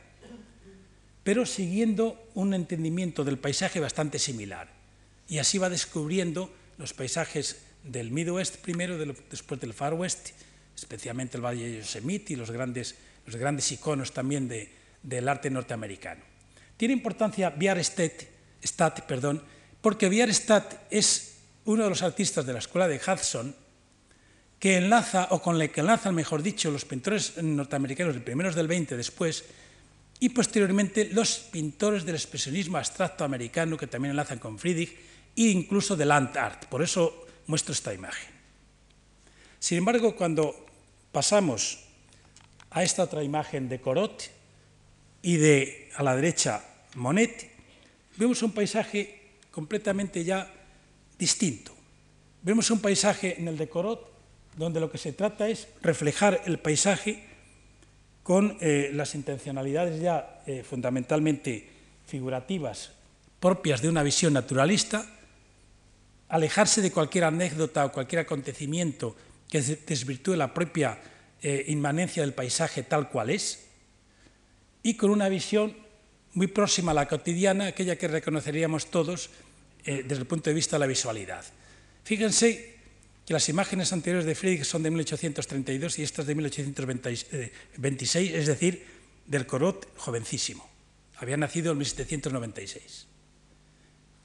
[1.22, 4.68] pero siguiendo un entendimiento del paisaje bastante similar.
[5.28, 10.30] Y así va descubriendo los paisajes del Midwest primero, después del Far West,
[10.76, 14.70] especialmente el Valle de Yosemite y los grandes, los grandes iconos también de,
[15.02, 16.22] del arte norteamericano.
[16.76, 19.42] Tiene importancia Bierstadt, perdón,
[19.80, 21.29] porque Bierstadt es
[21.64, 23.54] uno de los artistas de la escuela de Hudson
[24.58, 28.68] que enlaza, o con el que enlazan, mejor dicho, los pintores norteamericanos de primeros del
[28.68, 29.44] 20 después,
[30.20, 34.94] y posteriormente los pintores del expresionismo abstracto americano que también enlazan con Friedrich,
[35.36, 36.66] e incluso del land art.
[36.66, 38.28] Por eso muestro esta imagen.
[39.58, 40.66] Sin embargo, cuando
[41.10, 41.80] pasamos
[42.70, 44.30] a esta otra imagen de Corot
[45.22, 46.64] y de a la derecha
[46.96, 47.50] Monet,
[48.16, 50.59] vemos un paisaje completamente ya
[51.20, 51.72] distinto.
[52.42, 54.10] Vemos un paisaje en el de Corot
[54.56, 57.22] donde lo que se trata es reflejar el paisaje
[58.22, 61.68] con eh, las intencionalidades ya eh, fundamentalmente
[62.06, 62.92] figurativas
[63.38, 65.06] propias de una visión naturalista,
[66.28, 69.16] alejarse de cualquier anécdota o cualquier acontecimiento
[69.48, 71.00] que desvirtúe la propia
[71.42, 73.66] eh, inmanencia del paisaje tal cual es,
[74.82, 75.74] y con una visión
[76.34, 79.30] muy próxima a la cotidiana, aquella que reconoceríamos todos
[79.84, 81.44] eh, desde el punto de vista de la visualidad.
[82.04, 82.76] Fíjense
[83.26, 88.84] que las imágenes anteriores de Friedrich son de 1832 y estas de 1826, es decir,
[89.26, 90.68] del Corot jovencísimo.
[91.16, 93.06] Había nacido en 1796.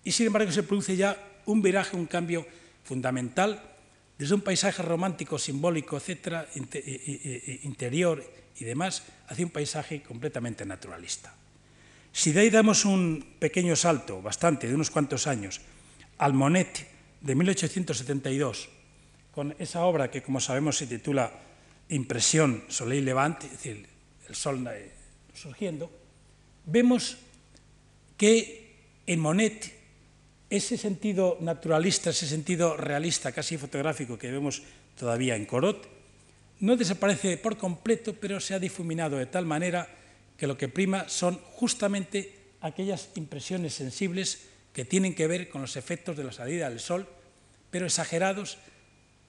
[0.03, 2.45] Y sin embargo se produce ya un viraje, un cambio
[2.83, 3.75] fundamental
[4.17, 6.47] desde un paisaje romántico, simbólico, etcétera,
[7.63, 8.23] interior
[8.57, 11.35] y demás, hacia un paisaje completamente naturalista.
[12.15, 15.59] Si de ahí damos un pequeño salto, bastante, de unos cuantos años,
[16.17, 16.87] al Monet
[17.19, 18.69] de 1872,
[19.35, 21.27] con esa obra que, como sabemos, se titula
[21.89, 23.85] Impresión Soleil Levant, es decir,
[24.29, 24.63] el sol
[25.33, 25.91] surgiendo,
[26.63, 27.17] vemos
[28.15, 29.75] que en Monet
[30.49, 34.63] ese sentido naturalista, ese sentido realista, casi fotográfico que vemos
[34.97, 35.85] todavía en Corot,
[36.61, 40.04] no desaparece por completo, pero se ha difuminado de tal manera
[40.37, 45.77] que lo que prima son justamente aquellas impresiones sensibles que tienen que ver con los
[45.77, 47.07] efectos de la salida del sol,
[47.71, 48.57] pero exagerados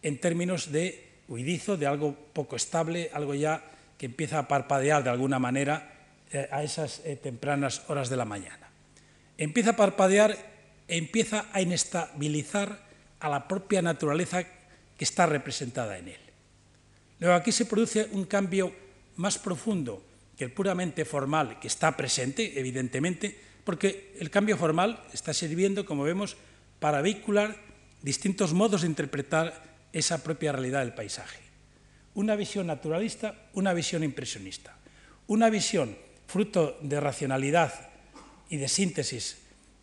[0.02, 3.62] en términos de huidizo, de algo poco estable, algo ya
[3.98, 5.92] que empieza a parpadear de alguna manera
[6.32, 8.70] eh, a esas eh, tempranas horas de la mañana.
[9.38, 10.56] Empieza a parpadear
[10.88, 12.78] empieza a inestabilizar
[13.20, 16.20] a la propia naturaleza que está representada en él.
[17.18, 18.72] Luego aquí se produce un cambio
[19.16, 20.02] más profundo
[20.36, 26.04] que el puramente formal que está presente, evidentemente, porque el cambio formal está sirviendo, como
[26.04, 26.36] vemos,
[26.78, 27.56] para vehicular
[28.02, 31.40] distintos modos de interpretar esa propia realidad del paisaje.
[32.14, 34.78] una visión naturalista, una visión impresionista.
[35.26, 37.90] Una visión fruto de racionalidad
[38.48, 39.38] y de síntesis,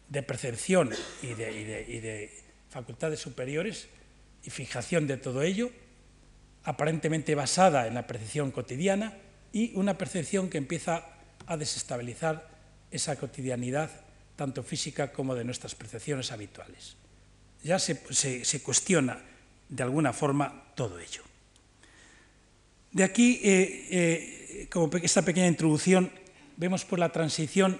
[0.09, 0.89] de percepción
[1.21, 2.31] y de,
[2.69, 3.87] facultades superiores
[4.43, 5.69] y fijación de todo ello,
[6.63, 9.13] aparentemente basada en la percepción cotidiana
[9.53, 11.05] y una percepción que empieza
[11.45, 12.49] a desestabilizar
[12.91, 13.89] esa cotidianidad,
[14.35, 16.97] tanto física como de nuestras percepciones habituales.
[17.63, 18.01] Ya se,
[18.61, 19.21] cuestiona
[19.69, 21.21] de alguna forma todo ello.
[22.91, 26.11] De aquí, eh, eh, como esta pequeña introducción,
[26.57, 27.79] vemos por la transición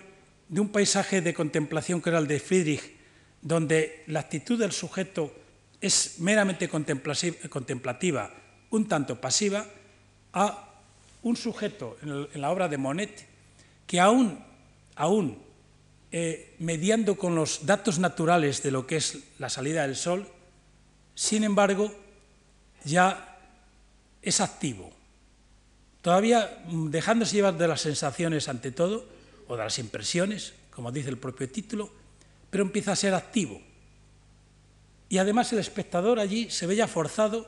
[0.50, 2.94] de un paisaje de contemplación que era el de Friedrich,
[3.42, 5.34] donde la actitud del sujeto
[5.82, 8.32] es meramente contemplativa,
[8.70, 9.66] un tanto pasiva,
[10.32, 10.73] a
[11.24, 13.28] un sujeto en, la obra de Monet
[13.88, 14.44] que aún,
[14.96, 15.38] aún
[16.12, 20.28] eh, mediando con los datos naturales de lo que es la salida del sol,
[21.16, 21.94] sin embargo,
[22.86, 23.40] ya
[24.22, 24.92] es activo,
[26.04, 29.08] Todavía mm, dejándose llevar de las sensaciones ante todo,
[29.48, 31.90] o de las impresiones, como dice el propio título,
[32.50, 33.62] pero empieza a ser activo.
[35.08, 37.48] Y además el espectador allí se ve ya forzado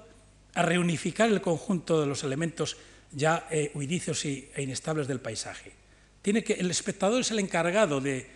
[0.54, 2.78] a reunificar el conjunto de los elementos
[3.16, 5.72] ya eh, huidizos e inestables del paisaje.
[6.22, 8.30] Tiene que, el espectador es el encargado de,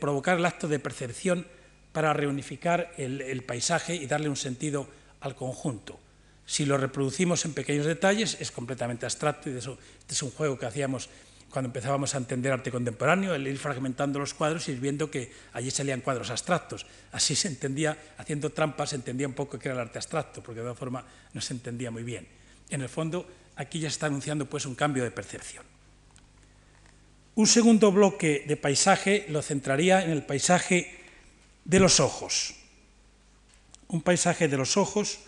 [0.00, 1.46] provocar el acto de percepción
[1.92, 4.88] para reunificar el paisaje y darle un sentido
[5.20, 6.00] al conjunto.
[6.46, 10.58] Si lo reproducimos en pequeños detalles es completamente abstracto y eso, este es un juego
[10.58, 11.08] que hacíamos
[11.50, 15.30] cuando empezábamos a entender arte contemporáneo, el ir fragmentando los cuadros y ir viendo que
[15.52, 16.86] allí salían cuadros abstractos.
[17.12, 20.60] Así se entendía, haciendo trampas, se entendía un poco qué era el arte abstracto, porque
[20.60, 22.26] de otra forma no se entendía muy bien.
[22.70, 25.64] En el fondo, aquí ya se está anunciando pues, un cambio de percepción.
[27.34, 30.98] Un segundo bloque de paisaje lo centraría en el paisaje
[31.64, 32.54] de los ojos.
[33.88, 35.20] Un paisaje de los ojos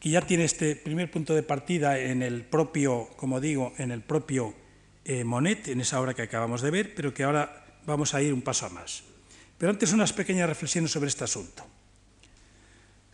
[0.00, 4.00] que ya tiene este primer punto de partida en el propio, como digo, en el
[4.00, 4.54] propio
[5.04, 8.32] eh, Monet, en esa obra que acabamos de ver, pero que ahora vamos a ir
[8.32, 9.02] un paso a más.
[9.58, 11.66] Pero antes unas pequeñas reflexiones sobre este asunto.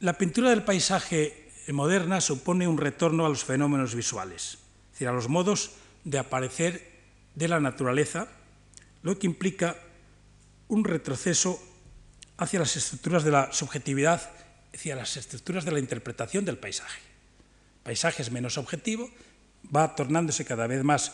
[0.01, 5.13] La pintura del paisaje moderna supone un retorno a los fenómenos visuales, es decir, a
[5.13, 5.73] los modos
[6.05, 6.93] de aparecer
[7.35, 8.29] de la naturaleza,
[9.03, 9.77] lo que implica
[10.69, 11.61] un retroceso
[12.37, 14.31] hacia las estructuras de la subjetividad
[14.75, 17.01] decía, las estructuras de la interpretación del paisaje.
[17.79, 19.09] El paisaje es menos objetivo,
[19.75, 21.13] va tornándose cada vez más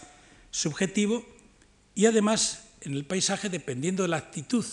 [0.50, 1.24] subjetivo
[1.94, 4.64] y además en el paisaje, dependiendo de la actitud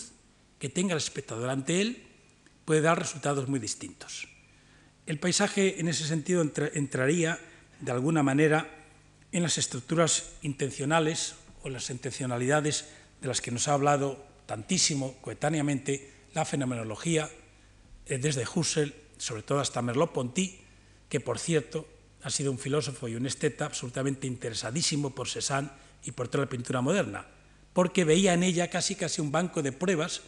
[0.58, 2.08] que tenga el espectador ante él,
[2.64, 4.30] puede dar resultados muy distintos.
[5.08, 7.40] El paisaje en ese sentido entraría
[7.80, 8.70] de alguna manera
[9.32, 12.90] en las estructuras intencionales o las intencionalidades
[13.22, 17.30] de las que nos ha hablado tantísimo coetáneamente la fenomenología,
[18.06, 20.60] eh, desde Husserl, sobre todo hasta Merleau-Ponty,
[21.08, 21.88] que por cierto
[22.22, 25.70] ha sido un filósofo y un esteta absolutamente interesadísimo por Cézanne
[26.04, 27.26] y por toda la pintura moderna,
[27.72, 30.24] porque veía en ella casi casi un banco de pruebas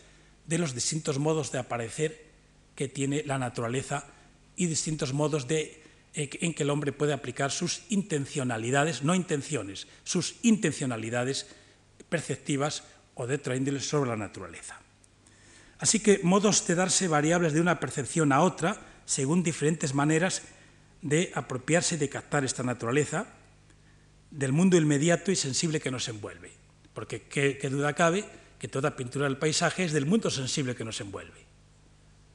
[0.48, 2.30] de los distintos modos de aparecer
[2.76, 4.08] que tiene la naturaleza
[4.60, 5.82] y distintos modos de,
[6.14, 11.48] eh, en que el hombre puede aplicar sus intencionalidades, no intenciones, sus intencionalidades
[12.10, 12.84] perceptivas
[13.16, 14.82] o de otra índole sobre la naturaleza.
[15.80, 20.44] Así que modos de darse variables de una percepción a otra según diferentes maneras
[21.02, 23.28] de apropiarse de captar esta naturaleza
[24.30, 26.52] del mundo inmediato y sensible que nos envuelve.
[26.94, 28.26] Porque qué, duda cabe
[28.60, 31.49] que toda pintura del paisaje es del mundo sensible que nos envuelve.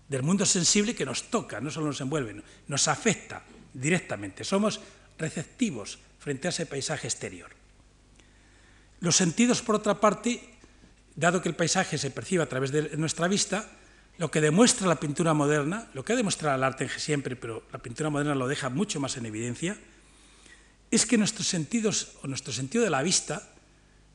[0.08, 4.44] Del mundo sensible que nos toca, no solo nos envuelve, nos afecta directamente.
[4.44, 4.80] Somos
[5.18, 7.50] receptivos frente a ese paisaje exterior.
[9.00, 10.40] Los sentidos, por otra parte,
[11.16, 13.68] dado que el paisaje se percibe a través de nuestra vista,
[14.18, 17.78] lo que demuestra la pintura moderna, lo que ha demostrado el arte siempre, pero la
[17.78, 19.76] pintura moderna lo deja mucho más en evidencia,
[20.90, 23.50] es que nuestros sentidos o nuestro sentido de la vista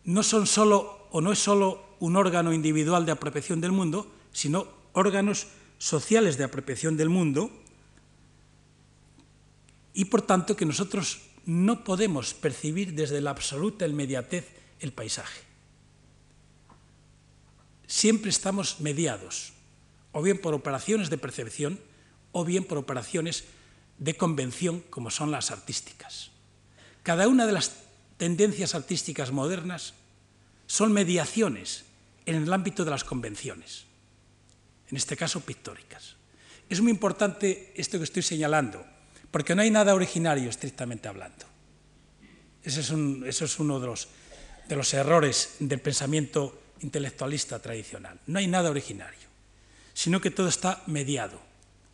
[0.06, 4.68] no son solo o no es solo un órgano individual de apropiación del mundo, sino
[4.94, 5.48] órganos
[5.80, 7.50] sociales de apropiación del mundo
[9.96, 14.46] y por tanto que nosotros no podemos percibir desde la absoluta inmediatez
[14.80, 15.50] el paisaje
[17.90, 19.52] siempre estamos mediados,
[20.14, 21.80] o bien por operaciones de percepción,
[22.32, 23.46] o bien por operaciones
[23.98, 26.30] de convención, como son las artísticas.
[27.02, 27.74] Cada una de las
[28.18, 29.96] tendencias artísticas modernas
[30.68, 31.86] son mediaciones
[32.28, 33.86] en el ámbito de las convenciones,
[34.90, 36.16] en este caso pictóricas.
[36.70, 38.86] Es muy importante esto que estoy señalando,
[39.32, 41.46] porque no hay nada originario estrictamente hablando.
[42.64, 44.08] Ese es, uno de los,
[44.68, 48.20] de los errores del pensamiento intelectualista tradicional.
[48.28, 49.28] No hay nada originario,
[49.94, 51.40] sino que todo está mediado.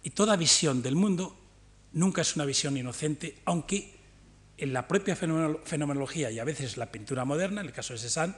[0.03, 1.37] Y toda visión del mundo
[1.93, 3.95] nunca es una visión inocente, aunque
[4.57, 8.35] en la propia fenomenología y a veces la pintura moderna, en el caso de Cézanne,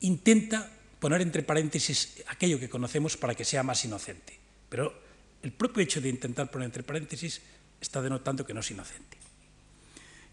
[0.00, 0.70] intenta
[1.02, 4.38] poner entre paréntesis aquello que conocemos para que sea más inocente.
[4.70, 4.94] Pero
[5.42, 7.42] el propio hecho de intentar poner entre paréntesis
[7.82, 9.18] está denotando que no es inocente.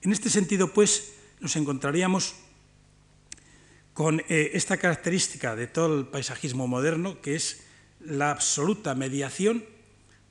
[0.06, 2.36] En este sentido, pues, nos encontraríamos
[3.98, 7.66] con eh, esta característica de todo el paisajismo moderno, que es
[8.00, 9.66] la absoluta mediación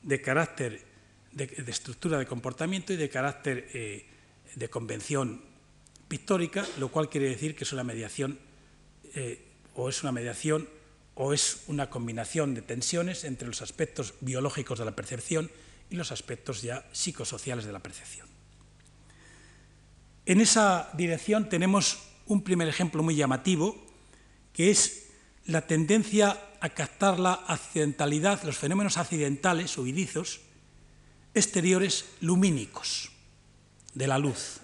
[0.05, 0.87] de carácter
[1.33, 4.07] de, estructura de comportamiento y de carácter eh,
[4.55, 5.43] de convención
[6.07, 8.39] pictórica, lo cual quiere decir que es una mediación
[9.15, 9.48] eh,
[9.79, 10.69] o es una mediación
[11.15, 15.51] o es una combinación de tensiones entre los aspectos biológicos de la percepción
[15.89, 18.27] y los aspectos ya psicosociales de la percepción.
[20.27, 23.77] En esa dirección tenemos un primer ejemplo muy llamativo,
[24.53, 25.11] que es
[25.47, 30.41] la tendencia a captar la accidentalidad, los fenómenos accidentales o irizos
[31.35, 33.13] exteriores lumínicos
[33.95, 34.61] de la luz,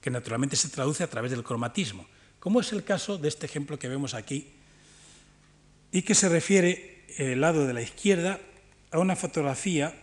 [0.00, 2.06] que naturalmente se traduce a través del cromatismo,
[2.40, 4.48] como es el caso de este ejemplo que vemos aquí,
[5.92, 8.40] y que se refiere, el lado de la izquierda,
[8.90, 9.94] a una fotografía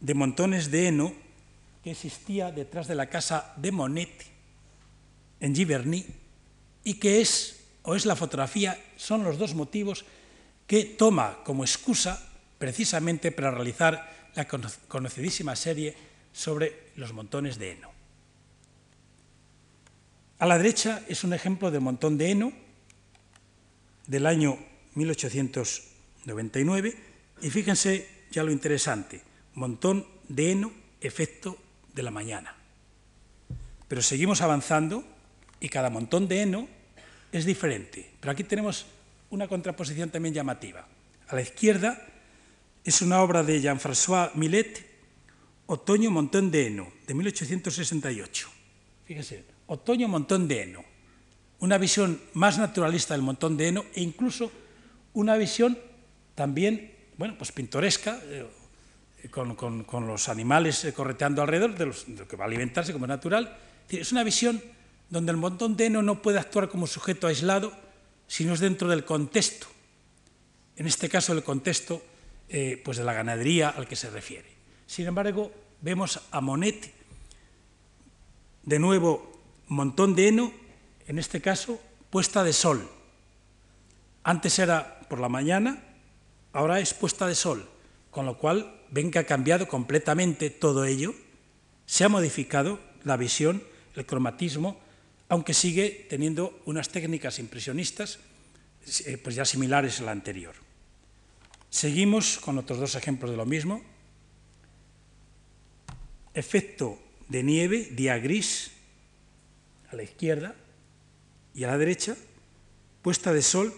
[0.00, 1.12] de montones de heno
[1.84, 4.10] que existía detrás de la casa de Monet
[5.40, 6.06] en Giverny
[6.84, 10.04] y que es, o es la fotografía, son los dos motivos
[10.66, 12.28] que toma como excusa
[12.58, 15.96] precisamente para realizar la conocidísima serie
[16.32, 17.99] sobre los montones de heno.
[20.40, 22.50] A la derecha es un ejemplo de montón de heno
[24.06, 24.56] del año
[24.94, 26.96] 1899
[27.42, 29.20] y fíjense ya lo interesante,
[29.52, 30.72] montón de heno,
[31.02, 31.58] efecto
[31.94, 32.56] de la mañana.
[33.86, 35.04] Pero seguimos avanzando
[35.60, 36.66] y cada montón de heno
[37.32, 38.10] es diferente.
[38.18, 38.86] Pero aquí tenemos
[39.28, 40.88] una contraposición también llamativa.
[41.28, 42.02] A la izquierda
[42.82, 44.86] es una obra de Jean-François Millet,
[45.66, 48.48] Otoño Montón de Heno, de 1868.
[49.04, 50.84] Fíjense, Otoño Montón de Heno.
[51.60, 54.50] Una visión más naturalista del montón de heno e incluso
[55.12, 55.78] una visión
[56.34, 58.48] también, bueno, pues pintoresca, eh,
[59.30, 63.58] con, los animales eh, correteando alrededor de, lo que va a alimentarse como natural.
[63.88, 64.60] Es una visión
[65.08, 67.72] donde el montón de heno no puede actuar como sujeto aislado,
[68.26, 69.68] sino es dentro del contexto.
[70.74, 72.02] En este caso, el contexto
[72.48, 74.48] eh, pues de la ganadería al que se refiere.
[74.86, 76.92] Sin embargo, vemos a Monet,
[78.64, 79.29] de nuevo,
[79.76, 80.52] montón de heno,
[81.06, 82.90] en este caso, puesta de sol.
[84.22, 85.82] Antes era por la mañana,
[86.52, 87.68] ahora es puesta de sol,
[88.10, 91.14] con lo cual ven que ha cambiado completamente todo ello,
[91.86, 93.62] se ha modificado la visión,
[93.94, 94.78] el cromatismo,
[95.28, 98.18] aunque sigue teniendo unas técnicas impresionistas
[99.06, 100.54] eh, pues ya similares a la anterior.
[101.70, 103.82] Seguimos con otros dos ejemplos de lo mismo.
[106.34, 106.98] Efecto
[107.28, 108.72] de nieve, día gris,
[109.90, 110.54] a la izquierda,
[111.54, 112.16] y a la derecha,
[113.02, 113.74] puesta de sol,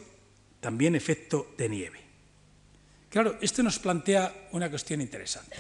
[0.60, 2.00] también efecto de nieve.
[3.08, 5.56] Claro, esto nos plantea una cuestión interesante.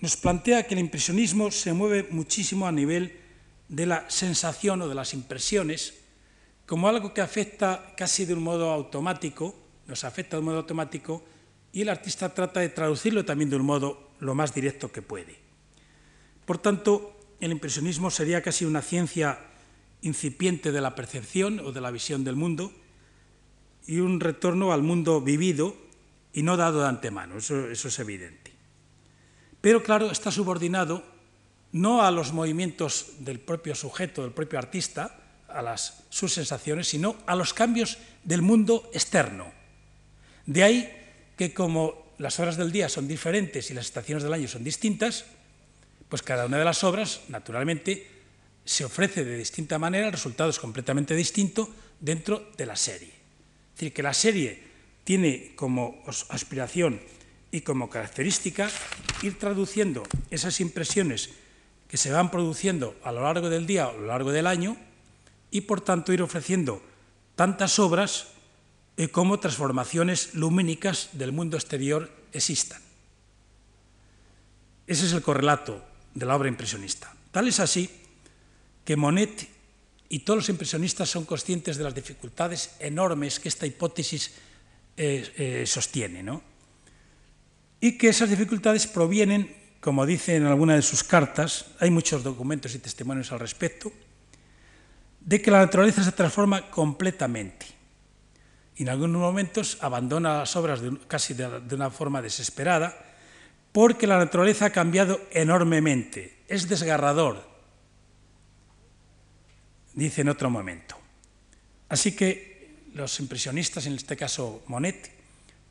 [0.00, 3.18] Nos plantea que el impresionismo se mueve muchísimo a nivel
[3.68, 5.94] de la sensación o de las impresiones
[6.66, 9.54] como algo que afecta casi de un modo automático,
[9.86, 11.24] nos afecta de un modo automático,
[11.72, 15.36] y el artista trata de traducirlo también de un modo lo más directo que puede.
[16.44, 19.38] Por tanto, el impresionismo sería casi una ciencia
[20.02, 22.72] incipiente de la percepción o de la visión del mundo
[23.86, 25.76] y un retorno al mundo vivido
[26.32, 28.52] y no dado de antemano, eso, eso es evidente.
[29.60, 31.02] Pero claro, está subordinado
[31.72, 35.16] no a los movimientos del propio sujeto, del propio artista,
[35.48, 39.52] a las, sus sensaciones, sino a los cambios del mundo externo.
[40.46, 40.90] De ahí
[41.36, 45.26] que como las horas del día son diferentes y las estaciones del año son distintas,
[46.10, 48.06] pues cada una de las obras, naturalmente,
[48.64, 53.08] se ofrece de distinta manera, el resultado es completamente distinto dentro de la serie.
[53.08, 54.62] Es decir, que la serie
[55.04, 57.00] tiene como aspiración
[57.52, 58.68] y como característica
[59.22, 61.30] ir traduciendo esas impresiones
[61.88, 64.76] que se van produciendo a lo largo del día o a lo largo del año
[65.50, 66.82] y por tanto ir ofreciendo
[67.36, 68.28] tantas obras
[68.96, 72.82] eh, como transformaciones lumínicas del mundo exterior existan.
[74.86, 77.14] Ese es el correlato de la obra impresionista.
[77.30, 77.88] Tal es así
[78.84, 79.48] que Monet
[80.08, 84.32] y todos los impresionistas son conscientes de las dificultades enormes que esta hipótesis
[84.96, 86.42] eh, eh, sostiene, ¿no?
[87.80, 92.74] y que esas dificultades provienen como dice en alguna de sus cartas, hay muchos documentos
[92.74, 93.90] y testimonios al respecto,
[95.20, 97.66] de que la naturaleza se transforma completamente
[98.76, 103.09] y en algunos momentos abandona las obras casi de, una forma desesperada
[103.72, 107.48] porque la naturaleza ha cambiado enormemente es desgarrador,
[109.94, 110.98] dice en otro momento.
[111.88, 115.12] Así que los impresionistas, en este caso Monet,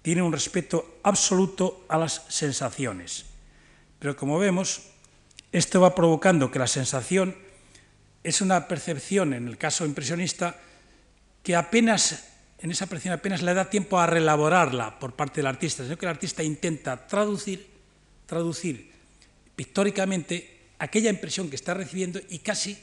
[0.01, 3.25] tienen un respeto absoluto a las sensaciones.
[3.99, 4.83] Pero como vemos,
[5.51, 7.35] esto va provocando que la sensación
[8.23, 10.61] es una percepción, en el caso impresionista,
[11.43, 12.25] que apenas,
[12.59, 16.05] en esa percepción apenas le da tiempo a relaborarla por parte del artista, sino que
[16.05, 17.78] el artista intenta traducir,
[18.29, 18.91] traducir
[19.55, 22.77] pictóricamente aquella impresión que está recibiendo y casi,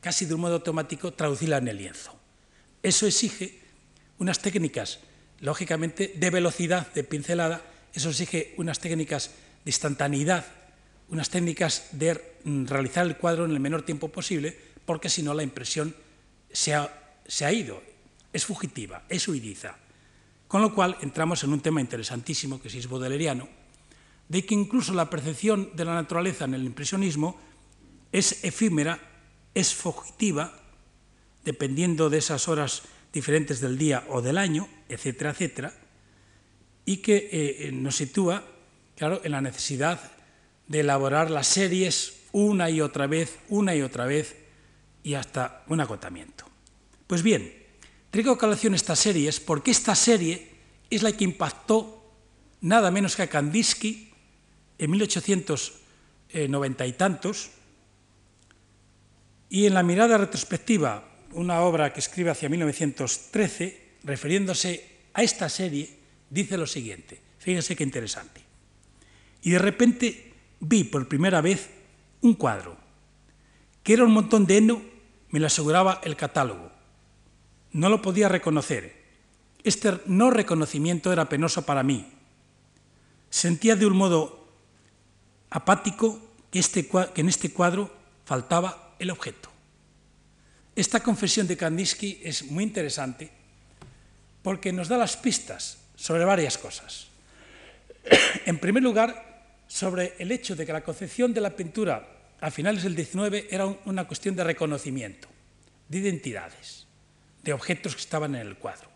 [0.00, 2.18] casi de un modo automático traducirla en el lienzo.
[2.82, 3.60] Eso exige
[4.18, 4.98] unas técnicas,
[5.40, 7.62] lógicamente, de velocidad, de pincelada,
[7.94, 9.30] eso exige unas técnicas
[9.64, 10.44] de instantaneidad,
[11.08, 15.34] unas técnicas de mm, realizar el cuadro en el menor tiempo posible, porque si no
[15.34, 15.94] la impresión
[16.50, 17.82] se ha, ido,
[18.32, 19.76] es fugitiva, es huidiza.
[20.48, 23.48] Con lo cual entramos en un tema interesantísimo que es bodeleriano,
[24.28, 27.38] de que incluso la percepción de la naturaleza en el impresionismo
[28.12, 28.98] es efímera,
[29.54, 30.52] es fugitiva,
[31.44, 35.74] dependiendo de esas horas diferentes del día o del año, etcétera, etcétera,
[36.84, 38.44] y que eh, nos sitúa,
[38.96, 40.00] claro, en la necesidad
[40.66, 44.36] de elaborar las series una y otra vez, una y otra vez,
[45.02, 46.44] y hasta un agotamiento.
[47.06, 47.54] Pues bien,
[48.10, 50.50] traigo a colación estas series porque esta serie
[50.90, 52.12] es la que impactó
[52.60, 54.12] nada menos que a Kandinsky
[54.78, 57.50] en 1890 y tantos,
[59.48, 65.88] y en la mirada retrospectiva, una obra que escribe hacia 1913, refiriéndose a esta serie,
[66.30, 68.40] dice lo siguiente, fíjense qué interesante.
[69.42, 71.70] Y de repente vi por primera vez
[72.22, 72.76] un cuadro,
[73.82, 74.82] que era un montón de heno,
[75.30, 76.72] me lo aseguraba el catálogo.
[77.72, 79.04] No lo podía reconocer.
[79.62, 82.06] Este no reconocimiento era penoso para mí.
[83.30, 84.45] Sentía de un modo
[85.56, 86.20] apático
[86.52, 87.88] que, este, que en este cuadro
[88.28, 89.48] faltaba el objeto.
[90.76, 93.32] Esta confesión de Kandinsky es muy interesante
[94.42, 97.08] porque nos da las pistas sobre varias cosas.
[98.44, 102.06] En primer lugar, sobre el hecho de que la concepción de la pintura
[102.40, 105.26] a finales del XIX era una cuestión de reconocimiento,
[105.88, 106.86] de identidades,
[107.42, 108.88] de objetos que estaban en el cuadro.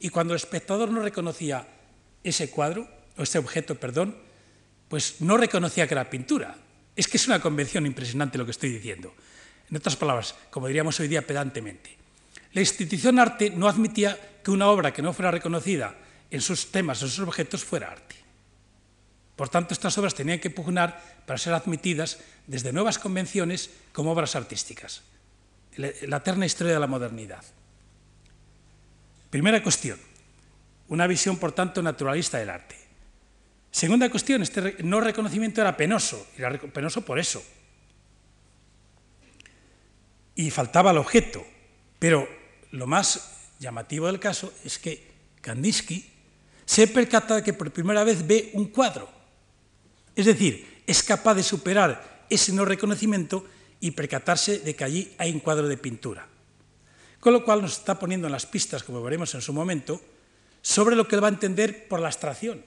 [0.00, 1.64] Y cuando el espectador no reconocía
[2.24, 4.27] ese cuadro, o ese objeto, perdón,
[4.88, 6.56] pues no reconocía que era pintura.
[6.96, 9.14] Es que es una convención impresionante lo que estoy diciendo.
[9.70, 11.96] En otras palabras, como diríamos hoy día pedantemente,
[12.52, 15.94] la institución arte no admitía que una obra que no fuera reconocida
[16.30, 18.16] en sus temas, en sus objetos, fuera arte.
[19.36, 24.34] Por tanto, estas obras tenían que pugnar para ser admitidas desde nuevas convenciones como obras
[24.34, 25.02] artísticas.
[25.76, 27.44] La eterna historia de la modernidad.
[29.30, 30.00] Primera cuestión,
[30.88, 32.87] una visión, por tanto, naturalista del arte.
[33.78, 37.40] Segunda cuestión, este no reconocimiento era penoso, era penoso por eso.
[40.34, 41.46] Y faltaba el objeto.
[42.00, 42.28] Pero
[42.72, 45.06] lo más llamativo del caso es que
[45.42, 46.10] Kandinsky
[46.66, 49.08] se percata de que por primera vez ve un cuadro
[50.18, 53.44] es decir, es capaz de superar ese no reconocimiento
[53.78, 56.26] y percatarse de que allí hay un cuadro de pintura.
[57.20, 60.02] Con lo cual nos está poniendo en las pistas, como veremos en su momento,
[60.60, 62.64] sobre lo que él va a entender por la abstracción.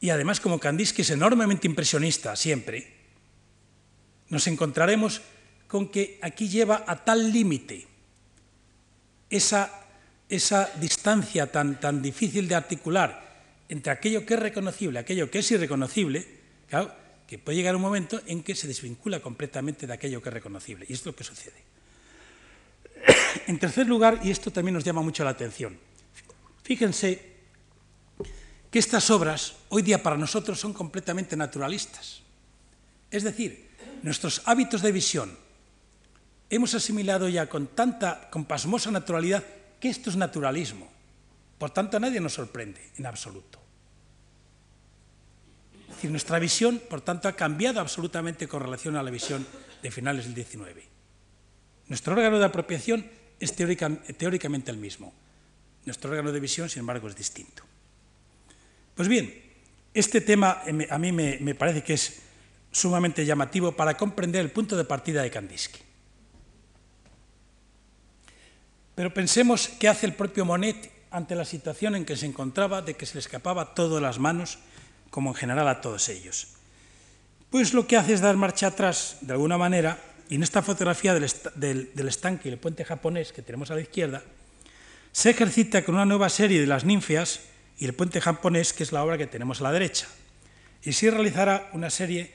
[0.00, 2.94] Y además, como Kandinsky es enormemente impresionista siempre,
[4.28, 5.20] nos encontraremos
[5.68, 7.86] con que aquí lleva a tal límite
[9.28, 9.86] esa,
[10.28, 13.30] esa distancia tan, tan difícil de articular
[13.68, 16.26] entre aquello que es reconocible y aquello que es irreconocible,
[17.26, 20.86] que puede llegar un momento en que se desvincula completamente de aquello que es reconocible.
[20.88, 21.62] Y es lo que sucede.
[23.46, 25.78] En tercer lugar, y esto también nos llama mucho la atención,
[26.64, 27.29] fíjense
[28.70, 32.22] que estas obras hoy día para nosotros son completamente naturalistas.
[33.10, 33.70] Es decir,
[34.02, 35.36] nuestros hábitos de visión
[36.48, 39.44] hemos asimilado ya con tanta, con pasmosa naturalidad
[39.80, 40.88] que esto es naturalismo.
[41.58, 43.60] Por tanto, a nadie nos sorprende en absoluto
[46.00, 49.46] decir, nuestra visión, por tanto, ha cambiado absolutamente con relación a la visión
[49.82, 50.88] de finales del XIX.
[51.88, 53.06] Nuestro órgano de apropiación
[53.38, 55.12] es teóricamente el mismo.
[55.84, 57.64] Nuestro órgano de visión, sin embargo, es distinto.
[58.94, 59.32] Pues bien,
[59.94, 62.22] este tema eh, a mí me, parece que es
[62.70, 65.80] sumamente llamativo para comprender el punto de partida de Kandinsky.
[68.94, 72.94] Pero pensemos qué hace el propio Monet ante la situación en que se encontraba de
[72.94, 74.58] que se le escapaba todo de las manos
[75.10, 76.48] como en general a todos ellos.
[77.50, 81.12] Pues lo que hace es dar marcha atrás, de alguna manera, y en esta fotografía
[81.12, 81.24] del,
[82.08, 84.22] estanque y el puente japonés que tenemos a la izquierda,
[85.10, 87.40] se ejercita con una nueva serie de las ninfias
[87.80, 90.06] y el puente japonés, que es la obra que tenemos a la derecha.
[90.84, 92.30] Y sí realizará una serie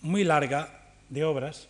[0.00, 1.68] muy larga de obras,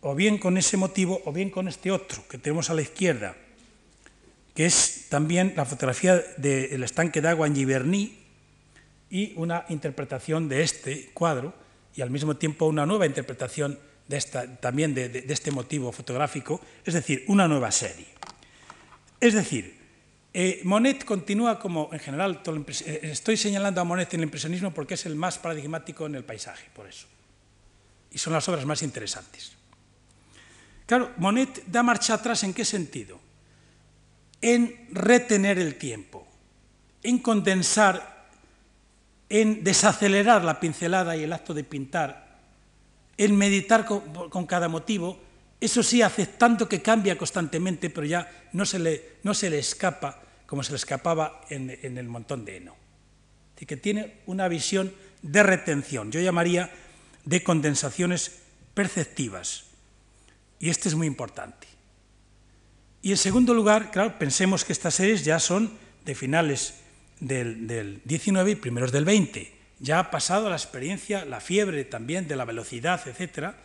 [0.00, 3.36] o bien con ese motivo, o bien con este otro que tenemos a la izquierda,
[4.54, 8.18] que es también la fotografía del estanque de agua en Giverny
[9.08, 11.54] y una interpretación de este cuadro,
[11.94, 16.94] y al mismo tiempo una nueva interpretación de esta, también de este motivo fotográfico, es
[16.94, 18.06] decir, una nueva serie.
[19.20, 19.75] Es decir,
[20.38, 24.92] eh, Monet continúa como, en general, eh, estoy señalando a Monet en el impresionismo porque
[24.92, 27.06] es el más paradigmático en el paisaje, por eso.
[28.10, 29.52] Y son las obras más interesantes.
[30.84, 33.18] Claro, Monet da marcha atrás en qué sentido?
[34.42, 36.28] En retener el tiempo,
[37.02, 38.28] en condensar,
[39.30, 42.40] en desacelerar la pincelada y el acto de pintar,
[43.16, 45.18] en meditar con, cada motivo,
[45.58, 50.24] eso sí, aceptando que cambia constantemente, pero ya no se le, no se le escapa
[50.46, 52.76] como se le escapaba en, el montón de heno.
[53.54, 54.92] Así que tiene una visión
[55.22, 56.70] de retención, yo llamaría
[57.24, 58.42] de condensaciones
[58.74, 59.64] perceptivas.
[60.60, 61.66] Y este es muy importante.
[63.02, 65.72] Y en segundo lugar, claro, pensemos que estas series ya son
[66.04, 66.74] de finales
[67.20, 69.52] del, del 19 y primeros del 20.
[69.80, 73.58] Ya ha pasado la experiencia, la fiebre también de la velocidad, etcétera,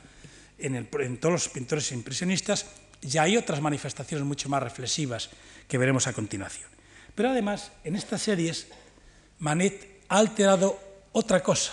[0.57, 2.67] en todos los pintores impresionistas,
[3.01, 5.29] ya hay otras manifestaciones mucho más reflexivas
[5.67, 6.70] que veremos a continuación.
[7.21, 8.65] Pero además, en estas series,
[9.37, 10.79] Manet ha alterado
[11.11, 11.71] otra cosa.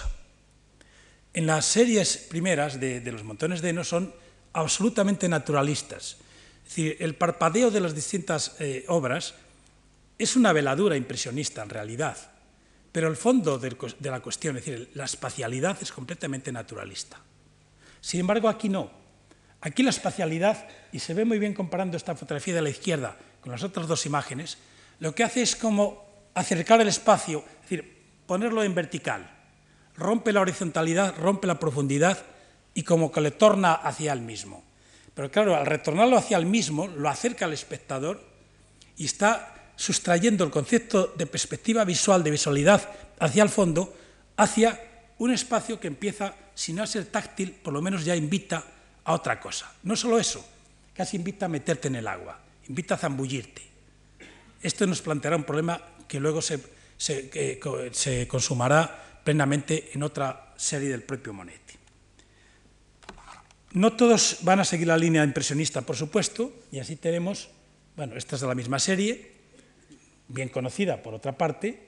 [1.32, 4.12] En las series primeras de, los montones de heno son
[4.52, 6.18] absolutamente naturalistas.
[6.64, 9.36] Es decir, el parpadeo de las distintas eh, obras
[10.18, 12.18] es una veladura impresionista en realidad,
[12.92, 17.22] pero el fondo de, de la cuestión, es decir, la espacialidad es completamente naturalista.
[18.02, 18.90] Sin embargo, aquí no.
[19.62, 23.50] Aquí la espacialidad, y se ve muy bien comparando esta fotografía de la izquierda con
[23.50, 24.58] las otras dos imágenes,
[25.00, 29.30] lo que hace es como acercar el espacio, es decir, ponerlo en vertical.
[29.96, 32.24] Rompe la horizontalidad, rompe la profundidad
[32.74, 34.62] y como que le torna hacia el mismo.
[35.14, 38.22] Pero claro, al retornarlo hacia el mismo, lo acerca al espectador
[38.96, 42.88] y está sustrayendo el concepto de perspectiva visual, de visualidad
[43.18, 43.96] hacia el fondo,
[44.36, 44.80] hacia
[45.18, 48.64] un espacio que empieza, si no a ser táctil, por lo menos ya invita
[49.04, 49.72] a otra cosa.
[49.82, 50.44] No solo eso,
[50.94, 52.38] casi invita a meterte en el agua,
[52.68, 53.62] invita a zambullirte.
[54.62, 56.58] Esto nos planteará un problema que luego se,
[58.26, 61.74] consumará plenamente en otra serie del propio Monetti.
[63.72, 67.50] No todos van a seguir la línea impresionista, por supuesto, y así tenemos,
[67.96, 69.32] bueno, esta es la misma serie,
[70.26, 71.86] bien conocida por otra parte,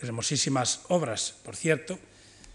[0.00, 1.98] hermosísimas obras, por cierto,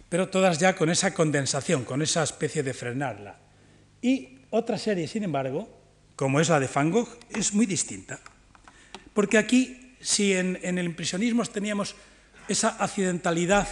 [0.08, 3.38] pero todas ya con esa condensación, con esa especie de frenarla.
[4.02, 5.68] Y otra serie, sin embargo,
[6.16, 8.20] como es la de Van Gogh, es muy distinta.
[9.14, 11.96] Porque aquí, si en, el impresionismo teníamos
[12.48, 13.68] esa accidentalidad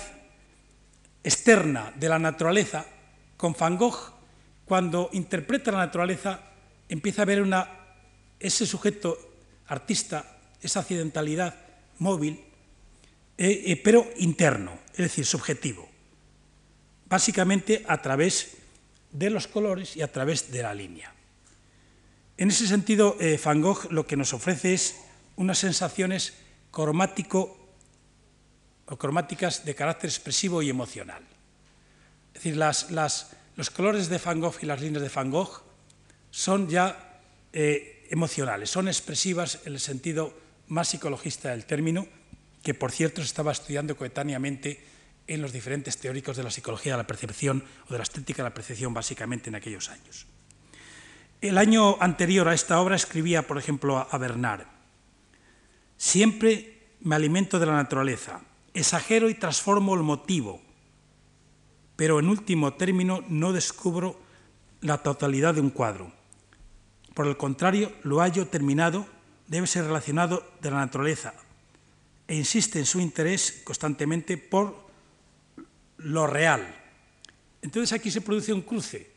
[1.23, 2.85] externa de la naturaleza,
[3.37, 4.13] con Van Gogh,
[4.65, 6.39] cuando interpreta la naturaleza,
[6.87, 7.67] empieza a ver una,
[8.39, 9.17] ese sujeto
[9.67, 11.55] artista, esa accidentalidad
[11.99, 12.39] móvil,
[13.37, 15.89] eh, eh, pero interno, es decir, subjetivo,
[17.09, 18.57] básicamente a través
[19.11, 21.13] de los colores y a través de la línea.
[22.37, 24.95] En ese sentido, eh, Van Gogh lo que nos ofrece es
[25.41, 26.33] unas sensaciones
[26.69, 27.57] cromático
[28.85, 31.23] o cromáticas de carácter expresivo y emocional.
[32.33, 35.63] Es decir, los colores de Van Gogh y las líneas de Van Gogh
[36.29, 37.19] son ya
[37.51, 40.33] eh, emocionales, son expresivas en el sentido
[40.67, 42.07] más psicologista del término,
[42.63, 44.79] que por cierto se estaba estudiando coetáneamente
[45.27, 48.49] en los diferentes teóricos de la psicología de la percepción o de la estética de
[48.49, 50.27] la percepción básicamente en aquellos años.
[51.41, 54.67] El año anterior a esta obra escribía, por ejemplo, a Bernard,
[56.01, 58.41] Siempre me alimento de la naturaleza,
[58.73, 60.59] exagero y transformo el motivo,
[61.95, 64.19] pero en último término no descubro
[64.81, 66.11] la totalidad de un cuadro.
[67.13, 69.05] Por el contrario, lo hallo terminado,
[69.45, 71.35] debe ser relacionado de la naturaleza
[72.27, 74.89] e insiste en su interés constantemente por
[75.97, 76.65] lo real.
[77.61, 79.11] Entonces aquí se produce un cruce.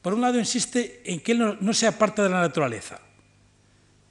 [0.00, 2.98] Por un lado insiste en que él no, sea parte de la naturaleza,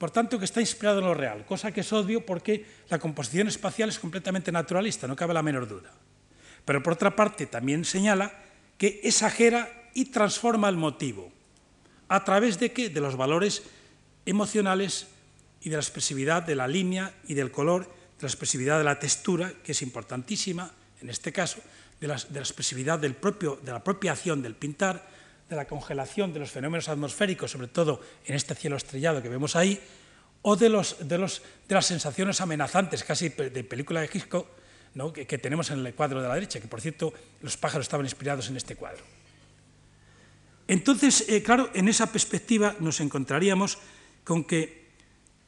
[0.00, 3.48] por tanto que está inspirado en lo real, cosa que es obvio porque la composición
[3.48, 5.92] espacial es completamente naturalista, no cabe la menor duda.
[6.64, 8.32] Pero por otra parte también señala
[8.78, 11.30] que exagera y transforma el motivo.
[12.08, 12.88] ¿A través de qué?
[12.88, 13.62] De los valores
[14.24, 15.08] emocionales
[15.60, 18.98] y de la expresividad de la línea y del color, de la expresividad de la
[18.98, 20.72] textura, que es importantísima
[21.02, 21.60] en este caso,
[22.00, 25.06] de la, de la expresividad del propio, de la propia acción del pintar,
[25.50, 29.56] de la congelación de los fenómenos atmosféricos, sobre todo en este cielo estrellado que vemos
[29.56, 29.80] ahí,
[30.42, 34.46] o de, los, de, las sensaciones amenazantes, casi de película de Hitchcock,
[35.12, 38.48] que, tenemos en el cuadro de la derecha, que por cierto los pájaros estaban inspirados
[38.48, 39.02] en este cuadro.
[40.68, 43.78] Entonces, eh, claro, en esa perspectiva nos encontraríamos
[44.22, 44.88] con que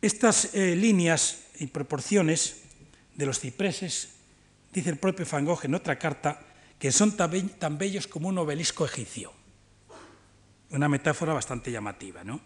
[0.03, 2.63] estas eh, líneas y proporciones
[3.15, 4.11] de los cipreses,
[4.73, 6.41] dice el propio Van Gogh en otra carta,
[6.77, 9.42] que son tan bellos como un obelisco egipcio.
[10.73, 12.41] Una metáfora bastante llamativa, ¿no?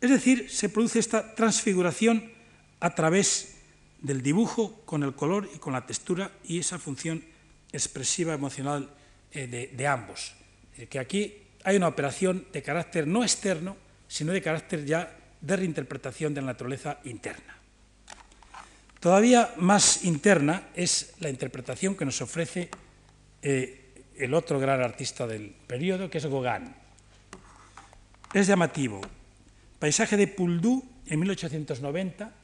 [0.00, 2.32] Es decir, se produce esta transfiguración
[2.80, 3.58] a través
[4.00, 7.22] del dibujo con el color y con la textura y esa función
[7.72, 8.90] expresiva emocional
[9.30, 10.34] eh, de, ambos.
[10.90, 13.76] que aquí hay una operación de carácter no externo,
[14.08, 17.56] sino de carácter ya de reinterpretación de la naturaleza interna.
[19.00, 22.68] Todavía más interna es la interpretación que nos ofrece
[23.42, 26.81] eh, el otro gran artista del periodo, que es Gauguin.
[28.34, 29.00] Es llamativo.
[29.78, 32.42] Paisaje de Pouldou en 1890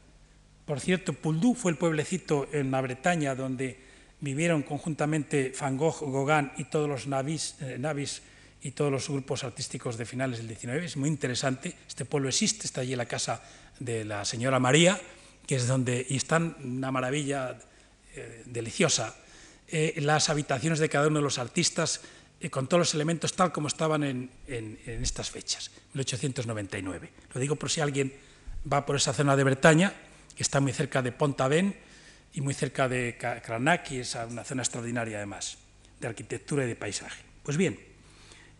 [0.68, 3.80] por cierto, Pouldou fue el pueblecito en la Bretaña donde
[4.20, 7.80] vivieron conjuntamente Van Gogh, Gauguin y todos los navis, eh,
[8.60, 10.84] y todos los grupos artísticos de finales del XIX.
[10.84, 11.74] Es muy interesante.
[11.88, 13.42] Este pueblo existe, está allí la casa
[13.80, 15.00] de la señora María,
[15.46, 17.58] que es donde y están una maravilla
[18.14, 19.16] eh, deliciosa.
[19.68, 22.02] Eh, las habitaciones de cada uno de los artistas
[22.50, 27.12] con todos los elementos tal como estaban en estas fechas, 1899.
[27.34, 28.12] Lo digo por si alguien
[28.70, 29.92] va por esa zona de Bretaña,
[30.34, 31.74] que está muy cerca de Pont-Aven
[32.34, 35.58] y muy cerca de Cranach, y es una zona extraordinaria además,
[36.00, 37.22] de arquitectura y de paisaje.
[37.42, 37.78] Pues bien,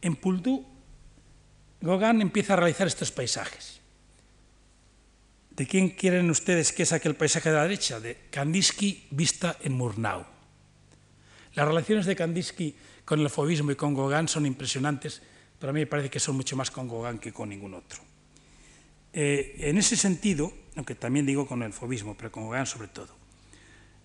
[0.01, 0.67] en Pouldou,
[1.81, 3.81] Gauguin empieza a realizar estos paisajes.
[5.51, 8.01] ¿De quién quieren ustedes que es aquel paisaje de la derecha?
[8.01, 10.25] De Kandinsky vista en Murnau.
[11.55, 12.75] Las relaciones de Kandinsky
[13.05, 15.23] con el fobismo y con Gauguin son impresionantes,
[15.59, 18.01] pero a mí me parece que son mucho más con Gauguin que con ningún otro.
[19.13, 23.15] Eh, en ese sentido, aunque también digo con el fobismo, pero con Gauguin sobre todo,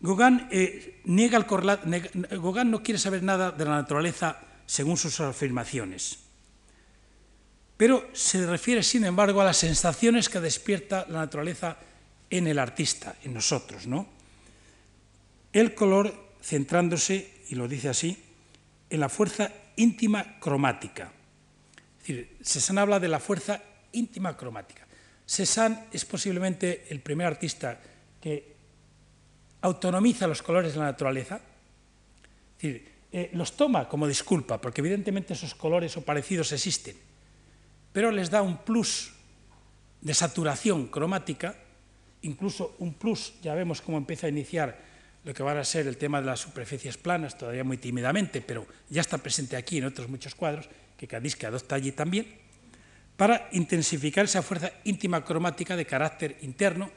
[0.02, 6.20] Gauguin, eh, niega el Gauguin no quiere saber nada de la naturaleza según sus afirmaciones,
[7.78, 11.78] pero se refiere, sin embargo, a las sensaciones que despierta la naturaleza
[12.30, 13.88] en el artista, en nosotros.
[13.88, 14.08] ¿no?
[15.52, 18.18] El color centrándose, y lo dice así,
[18.90, 21.12] en la fuerza íntima cromática.
[22.06, 23.62] Es decir, habla de la fuerza
[23.94, 24.86] íntima cromática.
[25.26, 27.80] Cézanne es posiblemente el primer artista
[28.20, 28.54] que
[29.62, 31.40] autonomiza los colores de la naturaleza,
[32.60, 36.96] eh, los toma como disculpa, porque evidentemente esos colores o parecidos existen,
[37.94, 39.14] pero les da un plus
[40.02, 41.56] de saturación cromática,
[42.24, 44.76] incluso un plus, ya vemos cómo empieza a iniciar
[45.24, 48.68] lo que va a ser el tema de las superficies planas, todavía muy tímidamente, pero
[48.90, 50.68] ya está presente aquí en otros muchos cuadros,
[51.04, 52.26] que Kandinsky adopta allí también,
[53.18, 56.90] para intensificar esa fuerza íntima cromática de carácter interno,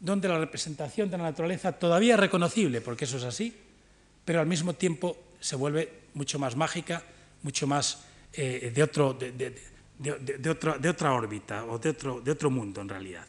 [0.00, 3.54] donde la representación de la naturaleza todavía es reconocible, porque eso es así,
[4.24, 7.04] pero al mismo tiempo se vuelve mucho más mágica,
[7.42, 8.02] mucho más
[8.32, 13.26] eh, de, otro, de, otra órbita o de otro, de otro mundo en realidad.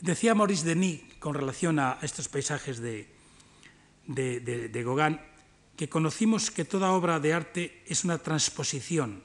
[0.00, 3.06] Decía Maurice Denis con relación a estos paisajes de,
[4.08, 5.29] de Gauguin
[5.80, 9.24] que conocimos que toda obra de arte es una transposición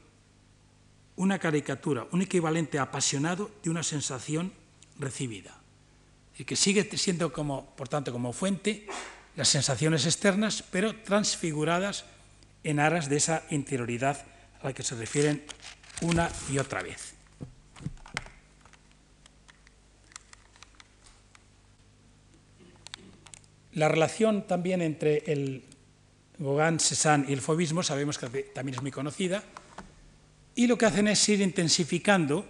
[1.18, 4.53] una caricatura, un equivalente apasionado de una sensación
[4.97, 5.60] recibida.
[6.38, 8.88] Y que sigue siendo, como, por tanto, como fuente
[9.36, 12.06] las sensaciones externas, pero transfiguradas
[12.64, 14.24] en aras de esa interioridad
[14.62, 15.43] a la que se refieren
[16.03, 17.16] una y otra vez.
[23.74, 25.74] La relación también entre el
[26.39, 29.43] Gauguin, Cézanne y el fobismo sabemos que también es muy conocida,
[30.55, 32.45] y lo que hacen es ir intensificando.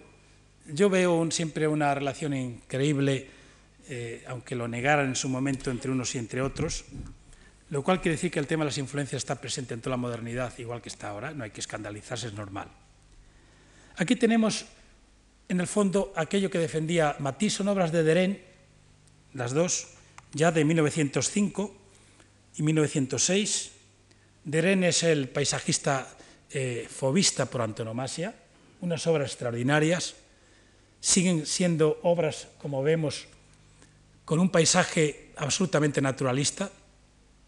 [0.68, 3.28] Yo veo siempre una relación increíble,
[3.88, 6.86] eh, aunque lo negaran en su momento entre unos y entre otros,
[7.70, 10.02] lo cual quiere decir que el tema de las influencias está presente en toda la
[10.02, 12.70] modernidad, igual que está ahora, no hay que escandalizarse, es normal.
[13.98, 14.66] Aquí tenemos,
[15.50, 18.42] en el fondo, aquello que defendía Matisse, son obras de Deren,
[19.34, 19.88] las dos,
[20.34, 21.76] ya de 1905
[22.58, 23.72] y 1906.
[24.46, 26.08] Deren es el paisajista
[26.52, 28.36] eh, fobista por antonomasia,
[28.80, 30.14] unas obras extraordinarias,
[31.00, 33.26] siguen siendo obras, como vemos,
[34.24, 36.70] con un paisaje absolutamente naturalista,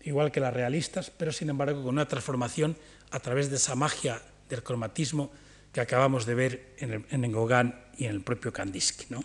[0.01, 2.75] igual que las realistas, pero sin embargo con una transformación
[3.11, 4.19] a través de esa magia
[4.49, 5.31] del cromatismo
[5.71, 9.23] que acabamos de ver en, el, Gauguin y en el propio Kandinsky, ¿no?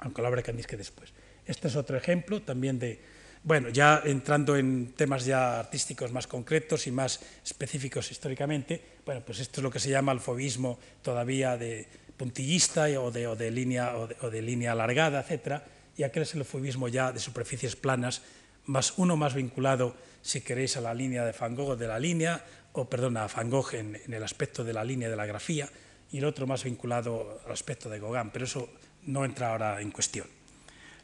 [0.00, 1.14] aunque lo habrá Kandinsky después.
[1.46, 3.00] Este es otro ejemplo también de,
[3.44, 9.38] bueno, ya entrando en temas ya artísticos más concretos y más específicos históricamente, bueno, pues
[9.38, 11.86] esto es lo que se llama el fobismo todavía de
[12.16, 15.60] puntillista o de, línea, o de, línea alargada, etc.
[15.96, 18.22] Y aquel es el fobismo ya de superficies planas,
[18.64, 22.42] más uno más vinculado, si queréis, a la línea de Van Gogh de la línea,
[22.72, 25.68] o perdón, a Van Gogh en, en, el aspecto de la línea de la grafía,
[26.10, 28.70] y el otro más vinculado al aspecto de Gauguin, pero eso
[29.02, 30.26] no entra ahora en cuestión.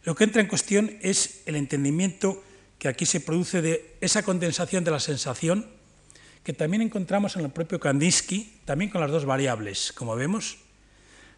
[0.05, 2.43] Lo que entra en cuestión es el entendimiento
[2.79, 5.67] que aquí se produce de esa condensación de la sensación,
[6.43, 10.57] que también encontramos en el propio Kandinsky, también con las dos variables, como vemos,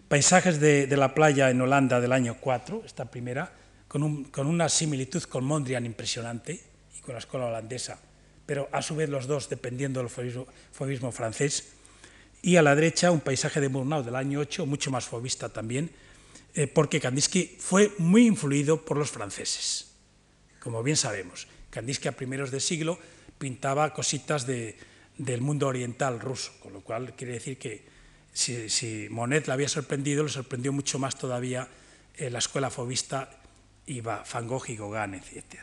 [0.06, 3.52] paisajes de, la playa en Holanda del año 4, esta primera,
[3.88, 6.60] con, una similitud con Mondrian impresionante
[6.96, 7.98] y con la escuela holandesa,
[8.46, 11.72] pero a su vez los dos dependiendo del fobismo, fobismo francés,
[12.40, 15.90] y a la derecha un paisaje de Murnau del año 8, mucho más fobista también,
[16.55, 19.92] eh, porque Kandinsky fue muy influido por los franceses,
[20.61, 21.46] como bien sabemos.
[21.70, 22.98] Kandinsky a primeros de siglo
[23.38, 24.76] pintaba cositas de,
[25.18, 27.84] del mundo oriental ruso, con lo cual quiere decir que
[28.32, 31.68] si, Monet le había sorprendido, le sorprendió mucho más todavía
[32.16, 33.30] eh, la escuela fobista
[33.86, 35.61] y Van Gogh y Gauguin, etc.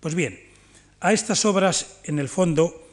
[0.00, 0.38] Pues bien,
[1.00, 2.88] a estas obras, en el fondo,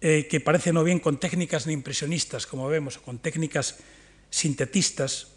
[0.00, 3.76] eh, que parecen no bien con técnicas impresionistas, como vemos, o con técnicas
[4.30, 5.33] sintetistas,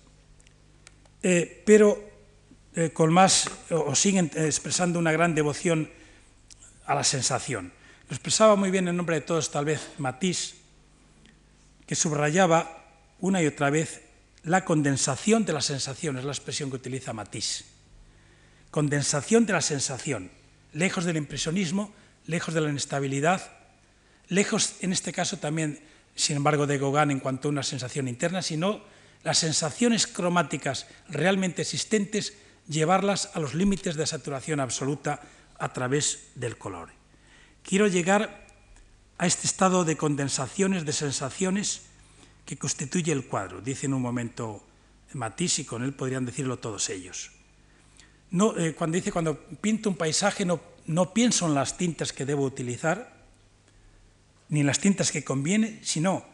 [1.24, 2.03] eh, pero
[2.76, 5.89] eh, con más, o, o siguen expresando una gran devoción
[6.86, 7.74] a la sensación.
[8.09, 10.55] Lo expresaba muy bien en nombre de todos, tal vez, Matisse,
[11.86, 12.86] que subrayaba
[13.20, 14.01] una y otra vez
[14.43, 17.65] la condensación de la sensación, es la expresión que utiliza Matisse.
[18.72, 20.32] Condensación de la sensación,
[20.74, 21.93] lejos del impresionismo,
[22.28, 23.41] lejos de la inestabilidad,
[24.30, 25.80] lejos, en este caso también,
[26.15, 28.82] sin embargo, de Gauguin en cuanto a una sensación interna, sino
[29.24, 32.34] las sensaciones cromáticas realmente existentes,
[32.68, 35.22] llevarlas a los límites de saturación absoluta
[35.57, 36.89] a través del color.
[37.63, 38.47] Quiero llegar
[39.18, 41.82] a este estado de condensaciones, de sensaciones
[42.45, 44.63] que constituye el cuadro, dice en un momento
[45.13, 47.32] Matisse y con él podrían decirlo todos ellos.
[48.32, 52.43] Eh, cuando dice, cuando pinto un paisaje no, no pienso en las tintas que debo
[52.43, 53.15] utilizar,
[54.49, 56.26] ni en las tintas que conviene, sino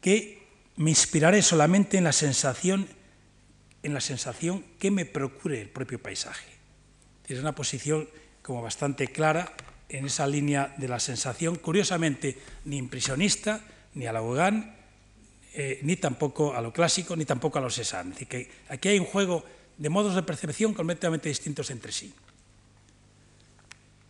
[0.00, 0.39] que
[0.76, 2.88] me inspiraré solamente en la sensación,
[3.82, 6.46] en la sensación que me procure el propio paisaje.
[7.26, 8.08] Es una posición
[8.42, 9.52] como bastante clara
[9.88, 13.60] en esa línea de la sensación, curiosamente ni impresionista,
[13.94, 14.22] ni a la
[15.52, 18.14] eh, ni tampoco a lo clásico, ni tampoco a los Cézanne.
[18.14, 19.44] Que aquí hay un juego
[19.76, 22.14] de modos de percepción completamente distintos entre sí.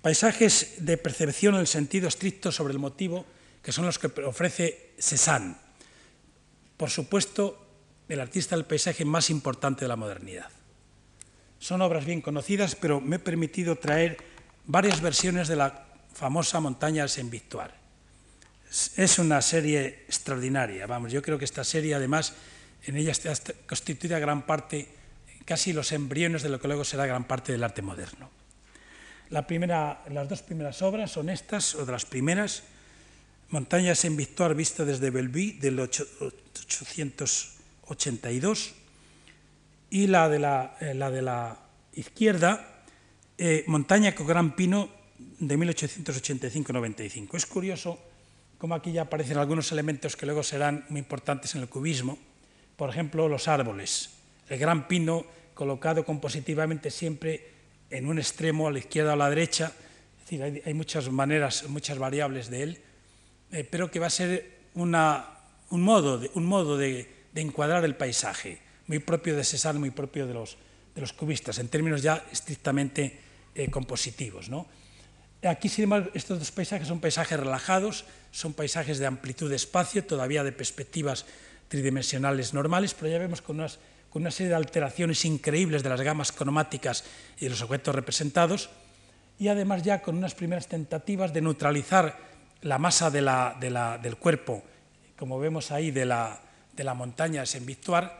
[0.02, 3.24] Paisajes de percepción en el sentido estricto sobre el motivo,
[3.62, 5.56] que son los que ofrece Cézanne.
[6.80, 7.60] Por supuesto,
[8.08, 10.48] el artista del paisaje más importante de la modernidad.
[11.58, 14.16] Son obras bien conocidas, pero me he permitido traer
[14.64, 17.74] varias versiones de la famosa montaña del Saint-Victoire.
[18.96, 22.32] Es una serie extraordinaria, vamos, yo creo que esta serie además
[22.86, 23.34] en ella está
[23.68, 24.88] constituida gran parte,
[25.44, 28.30] casi los embriones de lo que luego será gran parte del arte moderno.
[29.28, 32.62] La primera, las dos primeras obras son estas, o de las primeras,
[33.50, 38.74] Montañas en Victoire vista desde Bellevue del 882
[39.90, 41.58] y la de la, eh, la, de la
[41.94, 42.84] izquierda,
[43.36, 44.88] eh, Montaña con Gran Pino
[45.18, 47.34] de 1885-95.
[47.34, 47.98] Es curioso
[48.56, 52.18] cómo aquí ya aparecen algunos elementos que luego serán muy importantes en el cubismo,
[52.76, 54.10] por ejemplo, los árboles.
[54.48, 57.48] El gran pino colocado compositivamente siempre
[57.90, 59.72] en un extremo, a la izquierda o a la derecha,
[60.20, 62.80] es decir, hay muchas maneras, muchas variables de él,
[63.70, 64.90] pero que va a ser un
[65.82, 70.34] modo, de, un modo de, encuadrar el paisaje, muy propio de Cézanne, muy propio de
[70.34, 70.56] los,
[70.94, 73.18] de los cubistas, en términos ya estrictamente
[73.54, 74.48] eh, compositivos.
[74.48, 74.66] ¿no?
[75.42, 80.04] Aquí, sin embargo, estos dos paisajes son paisajes relajados, son paisajes de amplitud de espacio,
[80.04, 81.24] todavía de perspectivas
[81.68, 83.78] tridimensionales normales, pero ya vemos con unas
[84.10, 87.04] con una serie de alteraciones increíbles de las gamas cromáticas
[87.38, 88.70] y de los objetos representados,
[89.38, 92.18] y además ya con unas primeras tentativas de neutralizar
[92.62, 94.62] la masa de la, de la, del cuerpo,
[95.16, 96.40] como vemos ahí de la,
[96.94, 98.10] montaña Saint-Victoire,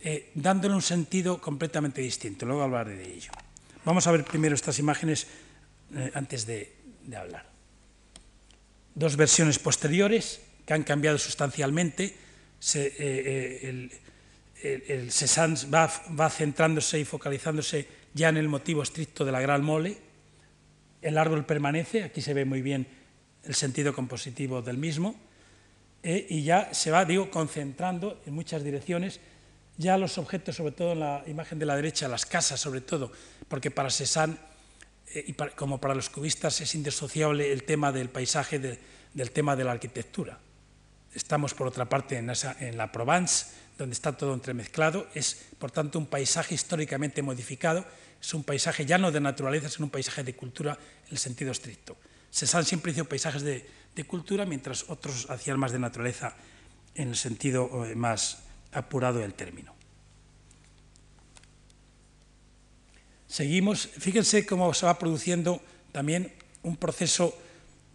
[0.00, 2.46] eh, dándole un sentido completamente distinto.
[2.46, 3.30] Luego hablaré de ello.
[3.84, 5.26] Vamos a ver primero estas imágenes
[5.94, 6.72] eh, antes de,
[7.16, 7.46] hablar.
[8.94, 12.14] Dos versiones posteriores que han cambiado sustancialmente.
[12.60, 13.92] Se, eh, el,
[14.62, 15.10] el,
[15.72, 19.96] va, va, centrándose y focalizándose ya en el motivo estricto de la gran mole.
[21.00, 22.97] El árbol permanece, aquí se ve muy bien
[23.48, 25.16] el sentido compositivo del mismo,
[26.02, 29.20] eh, y ya se va, digo, concentrando en muchas direcciones,
[29.78, 33.10] ya los objetos, sobre todo en la imagen de la derecha, las casas sobre todo,
[33.48, 34.36] porque para Cézanne,
[35.14, 38.78] eh, y para, como para los cubistas, es indisociable el tema del paisaje de,
[39.14, 40.38] del tema de la arquitectura.
[41.14, 43.46] Estamos, por otra parte, en la Provence,
[43.78, 45.08] donde está todo entremezclado.
[45.14, 47.86] Es, por tanto, un paisaje históricamente modificado.
[48.20, 51.50] Es un paisaje ya no de naturaleza, sino un paisaje de cultura en el sentido
[51.50, 51.96] estricto.
[52.30, 56.34] Cézanne siempre hizo paisajes de, de cultura, mientras otros hacían más de naturaleza
[56.94, 58.38] en el sentido eh, más
[58.72, 59.74] apurado del término.
[63.26, 65.60] Seguimos, fíjense cómo se va produciendo
[65.92, 67.36] también un proceso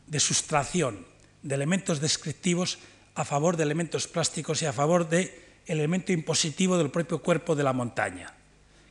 [0.07, 1.05] de sustracción
[1.41, 2.79] de elementos descriptivos
[3.15, 5.31] a favor de elementos plásticos y a favor del
[5.65, 8.33] elemento impositivo del propio cuerpo de la montaña,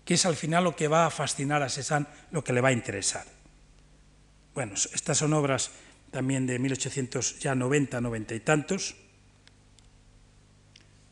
[0.05, 2.69] que es al final lo que va a fascinar a Cézanne, lo que le va
[2.69, 3.25] a interesar.
[4.55, 5.71] Bueno, estas son obras
[6.11, 8.95] también de 1890, 90 y tantos,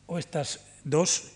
[0.06, 1.32] o estas dos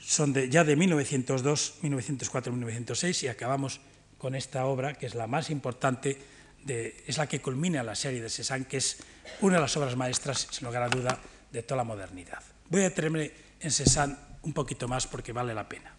[0.00, 3.80] son de, ya de 1902, 1904, 1906 y acabamos
[4.18, 6.18] con esta obra que es la más importante,
[6.64, 8.98] de, es la que culmina la serie de Cézanne, que es
[9.40, 11.18] una de las obras maestras, sin lugar a duda,
[11.52, 12.42] de toda la modernidad.
[12.70, 13.30] Voy a detenerme
[13.60, 15.94] en Cézanne un poquito más porque vale la pena.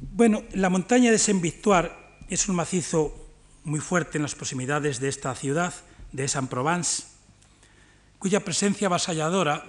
[0.00, 1.90] Bueno, la montaña de Saint-Victoire
[2.28, 3.27] es un macizo
[3.64, 5.74] muy fuerte en las proximidades de esta ciudad,
[6.12, 7.04] de Aix-en-Provence,
[8.18, 9.64] cuya presencia avasalladora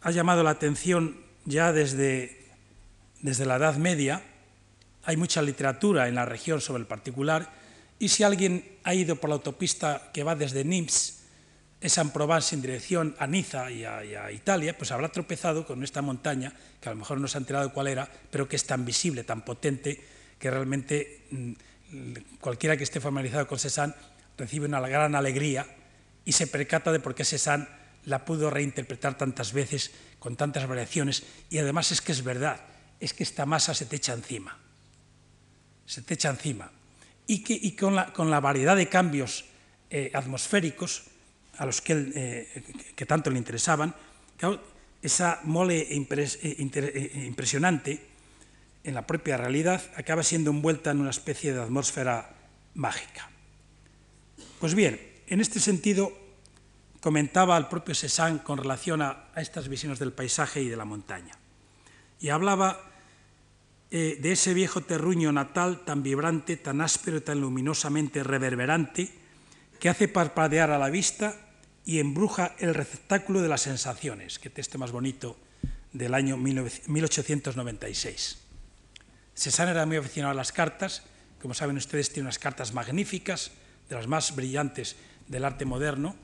[0.00, 2.46] ha llamado la atención ya desde,
[3.20, 4.22] desde la Edad Media.
[5.04, 7.50] Hay mucha literatura en la región sobre el particular
[7.98, 11.22] y si alguien ha ido por la autopista que va desde Nimes,
[11.82, 16.00] Aix-en-Provence en dirección a Niza y a, y a, Italia, pues habrá tropezado con esta
[16.00, 18.84] montaña, que a lo mejor no se ha enterado cuál era, pero que es tan
[18.84, 20.00] visible, tan potente,
[20.38, 21.52] que realmente mm,
[22.40, 23.94] cualquiera que esté familiarizado con Cézanne
[24.38, 25.66] recibe una gran alegría
[26.24, 27.66] y se percata de por qué Cézanne
[28.04, 32.60] la pudo reinterpretar tantas veces, con tantas variaciones, y además es que es verdad,
[33.00, 34.58] es que esta masa se te echa encima,
[35.86, 36.70] se te echa encima,
[37.26, 39.44] y, que, y con, la, con, la, variedad de cambios
[39.90, 41.04] eh, atmosféricos
[41.58, 42.64] a los que, eh,
[42.96, 43.94] que, tanto le interesaban,
[44.36, 44.60] claro,
[45.00, 46.56] esa mole eh,
[47.26, 48.11] impresionante
[48.84, 52.34] en la propia realidad acaba siendo envuelta en una especie de atmósfera
[52.74, 53.30] mágica.
[54.58, 56.12] Pues bien, en este sentido,
[57.00, 61.36] comentaba al propio Cézanne con relación a, estas visiones del paisaje y de la montaña.
[62.20, 62.80] Y hablaba
[63.90, 69.10] eh, de ese viejo terruño natal tan vibrante, tan áspero y tan luminosamente reverberante,
[69.80, 71.36] que hace parpadear a la vista
[71.84, 74.38] y embruja el receptáculo de las sensaciones.
[74.38, 75.36] Qué texto más bonito
[75.92, 78.41] del año 1896.
[79.34, 81.02] Cézanne era muy aficionado a las cartas,
[81.40, 83.50] como saben ustedes, tiene unas cartas magníficas,
[83.88, 84.96] de las más brillantes
[85.28, 86.16] del arte moderno,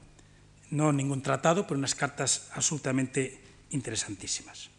[0.70, 3.40] no ningún tratado, pero unas cartas absolutamente
[3.70, 4.70] interesantísimas.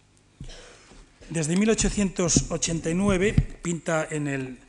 [1.30, 4.59] Desde 1889 pinta en el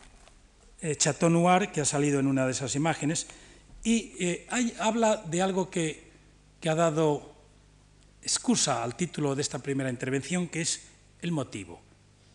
[0.80, 3.26] eh, Chateau Noir, que ha salido en una de esas imágenes,
[3.82, 4.46] y eh,
[4.78, 6.10] habla de algo que,
[6.60, 7.34] que ha dado
[8.22, 10.82] excusa al título de esta primera intervención, que es
[11.22, 11.80] el motivo.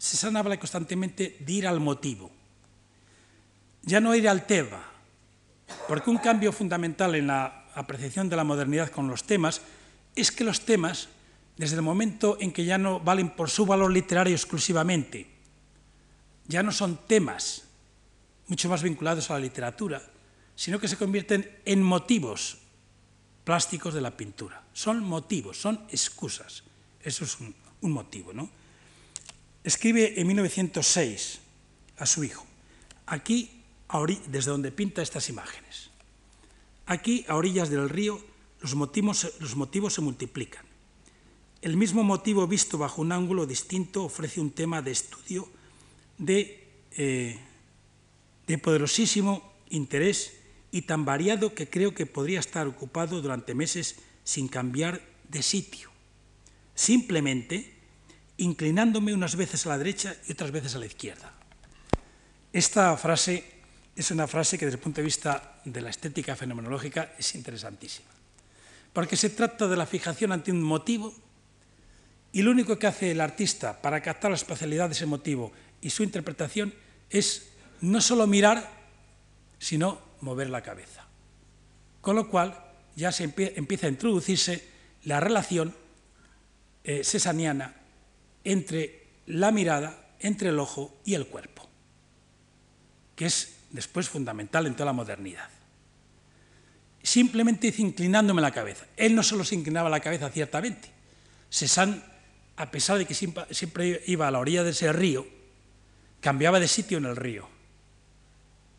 [0.05, 2.29] Cézanne habla constantemente de ir al motivo,
[3.81, 4.85] ya no ir al tema,
[5.87, 9.61] porque un cambio fundamental en la apreciación de la modernidad con los temas
[10.15, 11.09] es que los temas,
[11.57, 15.27] desde el momento en que ya no valen por su valor literario exclusivamente,
[16.47, 17.63] ya no son temas
[18.47, 20.03] mucho más vinculados a la literatura,
[20.55, 22.59] sino que se convierten en motivos
[23.43, 24.61] plásticos de la pintura.
[24.71, 26.63] Son motivos, son excusas.
[27.01, 28.33] Eso es un, un motivo.
[28.33, 28.49] ¿no?
[29.65, 31.39] Escribe en 1906
[31.97, 32.45] a su hijo,
[33.07, 33.63] aquí,
[34.27, 35.89] desde donde pinta estas imágenes.
[36.85, 38.21] Aquí, a orillas del río,
[38.61, 39.25] los motivos,
[39.93, 40.63] se multiplican.
[41.63, 45.49] El mismo motivo visto bajo un ángulo distinto ofrece un tema de estudio
[46.19, 47.39] de, eh,
[48.45, 50.37] de poderosísimo interés
[50.69, 55.89] y tan variado que creo que podría estar ocupado durante meses sin cambiar de sitio,
[56.75, 57.74] simplemente
[58.37, 61.31] inclinándome unas veces a la derecha y otras veces a la izquierda.
[62.51, 63.43] Esta frase
[63.95, 68.09] es una frase que desde el punto de vista de la estética fenomenológica es interesantísima,
[68.93, 71.13] porque se trata de la fijación ante un motivo
[72.31, 75.89] y lo único que hace el artista para captar la espacialidad de ese motivo y
[75.89, 76.73] su interpretación
[77.09, 77.49] es
[77.81, 78.69] no solo mirar,
[79.59, 81.05] sino mover la cabeza.
[82.01, 82.61] Con lo cual
[82.95, 84.67] ya se empieza a introducirse
[85.03, 85.73] la relación
[86.83, 87.03] eh,
[88.45, 91.67] entre la mirada, entre el ojo y el cuerpo,
[93.15, 95.49] que es después fundamental en toda la modernidad.
[97.03, 98.85] Simplemente inclinándome la cabeza.
[98.95, 100.89] Él no solo se inclinaba la cabeza ciertamente.
[101.51, 102.01] Cézanne,
[102.55, 105.27] a pesar de que siempre iba a la orilla de ese río,
[106.21, 107.47] cambiaba de sitio en el río.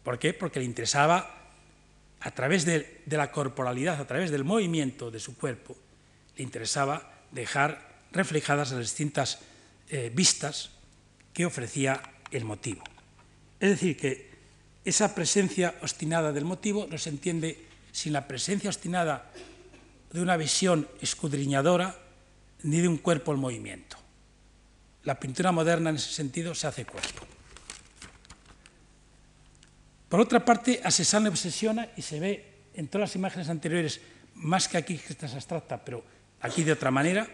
[0.02, 0.34] ¿Por qué?
[0.34, 1.50] Porque le interesaba,
[2.20, 5.76] a través de, la corporalidad, a través del movimiento de su cuerpo,
[6.36, 9.40] le interesaba dejar reflejadas las distintas
[9.88, 10.70] eh, vistas
[11.32, 12.82] que ofrecía el motivo.
[13.60, 14.30] Es decir, que
[14.84, 19.30] esa presencia obstinada del motivo no se entiende sin la presencia obstinada
[20.12, 21.96] de una visión escudriñadora
[22.62, 23.96] ni de un cuerpo en movimiento.
[25.04, 27.26] La pintura moderna en ese sentido se hace cuerpo.
[30.08, 34.00] Por otra parte, a Cézanne obsesiona y se ve en todas las imágenes anteriores,
[34.34, 36.04] más que aquí que esta es abstracta, pero
[36.40, 37.26] aquí de otra manera,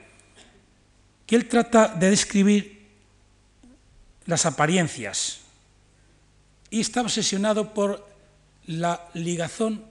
[1.26, 2.88] que él trata de describir
[4.26, 5.40] las apariencias
[6.70, 8.08] y está obsesionado por
[8.66, 9.84] la ligazón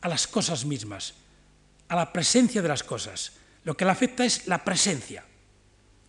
[0.00, 1.14] a las cosas mismas,
[1.88, 3.32] a la presencia de las cosas.
[3.64, 5.24] Lo que le afecta es la presencia,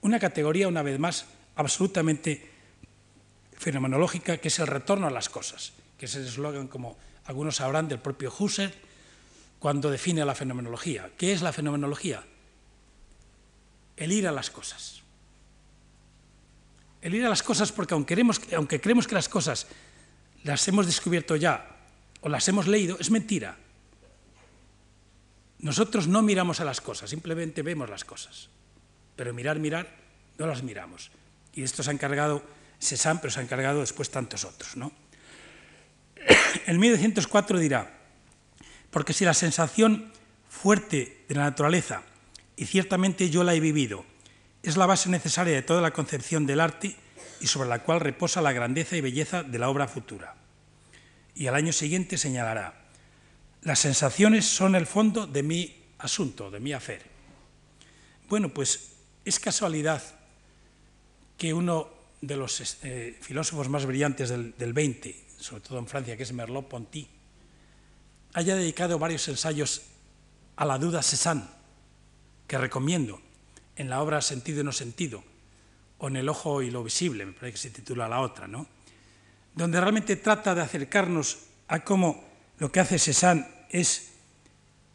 [0.01, 2.49] una categoría, una vez más, absolutamente
[3.57, 7.87] fenomenológica, que es el retorno a las cosas, que es el eslogan, como algunos sabrán,
[7.87, 8.73] del propio Husserl,
[9.59, 11.09] cuando define la fenomenología.
[11.17, 12.23] ¿Qué es la fenomenología?
[13.97, 15.01] El ir a las cosas.
[17.01, 18.15] El ir a las cosas porque aunque,
[18.55, 19.67] aunque creemos que las cosas
[20.43, 21.75] las hemos descubierto ya
[22.21, 23.57] o las hemos leído, es mentira.
[25.59, 28.49] Nosotros no miramos a las cosas, simplemente vemos las cosas.
[29.15, 29.87] Pero mirar, mirar,
[30.37, 31.11] no las miramos.
[31.53, 32.43] Y esto se ha encargado
[32.79, 34.77] Cézanne, pero se ha encargado después tantos otros.
[34.77, 34.91] ¿no?
[36.67, 37.97] El 1904 dirá,
[38.91, 40.11] porque si la sensación
[40.49, 42.03] fuerte de la naturaleza,
[42.57, 44.03] y ciertamente yo la he vivido,
[44.63, 46.95] es la base necesaria de toda la concepción del arte
[47.39, 50.35] y sobre la cual reposa la grandeza y belleza de la obra futura.
[51.35, 52.87] Y al año siguiente señalará,
[53.61, 57.05] las sensaciones son el fondo de mi asunto, de mi hacer.
[58.27, 58.93] Bueno, pues
[59.23, 60.01] es casualidad
[61.37, 61.89] que uno
[62.21, 66.33] de los eh, filósofos más brillantes del, del 20, sobre todo en Francia, que es
[66.33, 67.07] Merleau-Ponty,
[68.33, 69.83] haya dedicado varios ensayos
[70.55, 71.56] a la duda Cézanne,
[72.47, 73.21] que recomiendo
[73.75, 75.23] en la obra Sentido y no sentido,
[75.99, 78.67] o en El ojo y lo visible, me parece que se titula la otra, ¿no?
[79.57, 82.23] donde realmente trata de acercarnos a cómo
[82.59, 84.09] lo que hace Cézanne es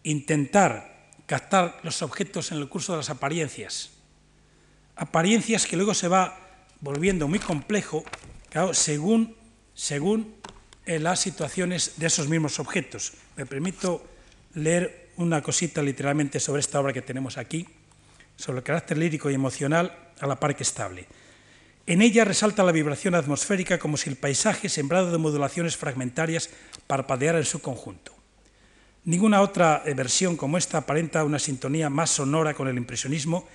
[0.05, 3.91] intentar captar los objetos en el curso de las apariencias,
[4.95, 6.39] apariencias que luego se va
[6.81, 8.05] volviendo muy complejo
[8.73, 9.37] según,
[9.75, 10.37] según
[10.87, 13.15] eh, las situaciones de esos mismos objetos.
[13.37, 14.07] Me permito
[14.55, 17.67] leer una cosita literalmente sobre esta obra que tenemos aquí,
[18.37, 21.07] sobre el carácter lírico y emocional a la par que estable.
[21.87, 26.51] En ella resalta la vibración atmosférica como si el paisaje, sembrado de modulaciones fragmentarias,
[26.87, 28.13] parpadeara en su conjunto.
[29.05, 33.49] Ninguna otra versión como esta aparenta una sintonía más sonora con el impresionismo,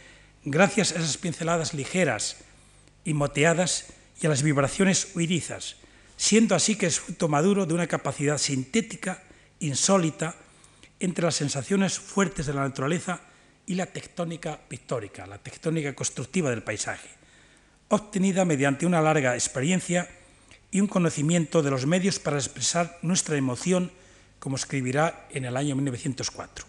[0.43, 2.37] gracias a esas pinceladas ligeras
[3.05, 3.85] y moteadas
[4.21, 5.77] y a las vibraciones huirizas,
[6.17, 9.23] siendo así que es fruto maduro de una capacidad sintética,
[9.61, 10.35] insólita,
[10.99, 13.21] entre las sensaciones fuertes de la naturaleza
[13.65, 17.09] y la tectónica pictórica, la tectónica constructiva del paisaje,
[17.89, 20.09] obtenida mediante una larga experiencia
[20.71, 23.91] y un conocimiento de los medios para expresar nuestra emoción,
[24.39, 26.65] como escribirá en el año 1904.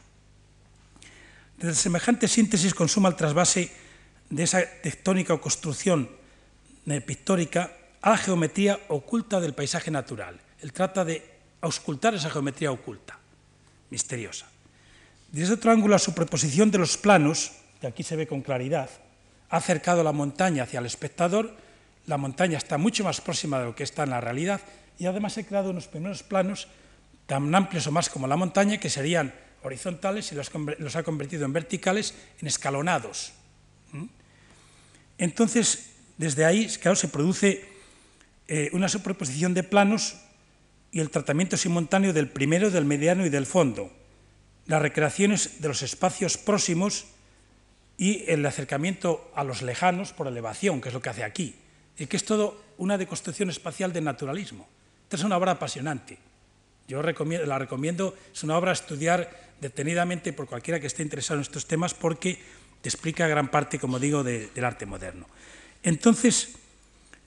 [1.59, 3.70] Desde semejante síntesis consuma el trasvase
[4.31, 6.09] de esa tectónica o construcción
[6.87, 10.39] eh, pictórica a la geometría oculta del paisaje natural.
[10.61, 11.22] Él trata de
[11.61, 13.18] auscultar esa geometría oculta,
[13.91, 14.47] misteriosa.
[15.30, 18.89] Desde otro ángulo, la superposición de los planos, que aquí se ve con claridad,
[19.51, 21.55] ha acercado la montaña hacia el espectador,
[22.07, 24.60] la montaña está mucho más próxima de lo que está en la realidad
[24.98, 26.69] y además he creado unos primeros planos
[27.27, 31.52] tan amplios o más como la montaña que serían horizontales y los, ha convertido en
[31.52, 33.32] verticales, en escalonados.
[35.19, 37.69] Entonces, desde ahí, claro, se produce
[38.47, 40.16] eh, una superposición de planos
[40.90, 43.90] y el tratamiento simultáneo del primero, del mediano y del fondo,
[44.66, 47.06] las recreaciones de los espacios próximos
[47.97, 51.56] y el acercamiento a los lejanos por elevación, que es lo que hace aquí,
[51.98, 54.69] y que es todo una deconstrucción espacial del naturalismo.
[55.05, 56.19] Esta es una obra apasionante.
[56.86, 61.43] Yo la recomiendo, es una obra a estudiar detenidamente por cualquiera que esté interesado en
[61.43, 62.39] estos temas porque
[62.81, 65.27] te explica gran parte, como digo, del arte moderno.
[65.82, 66.55] Entonces,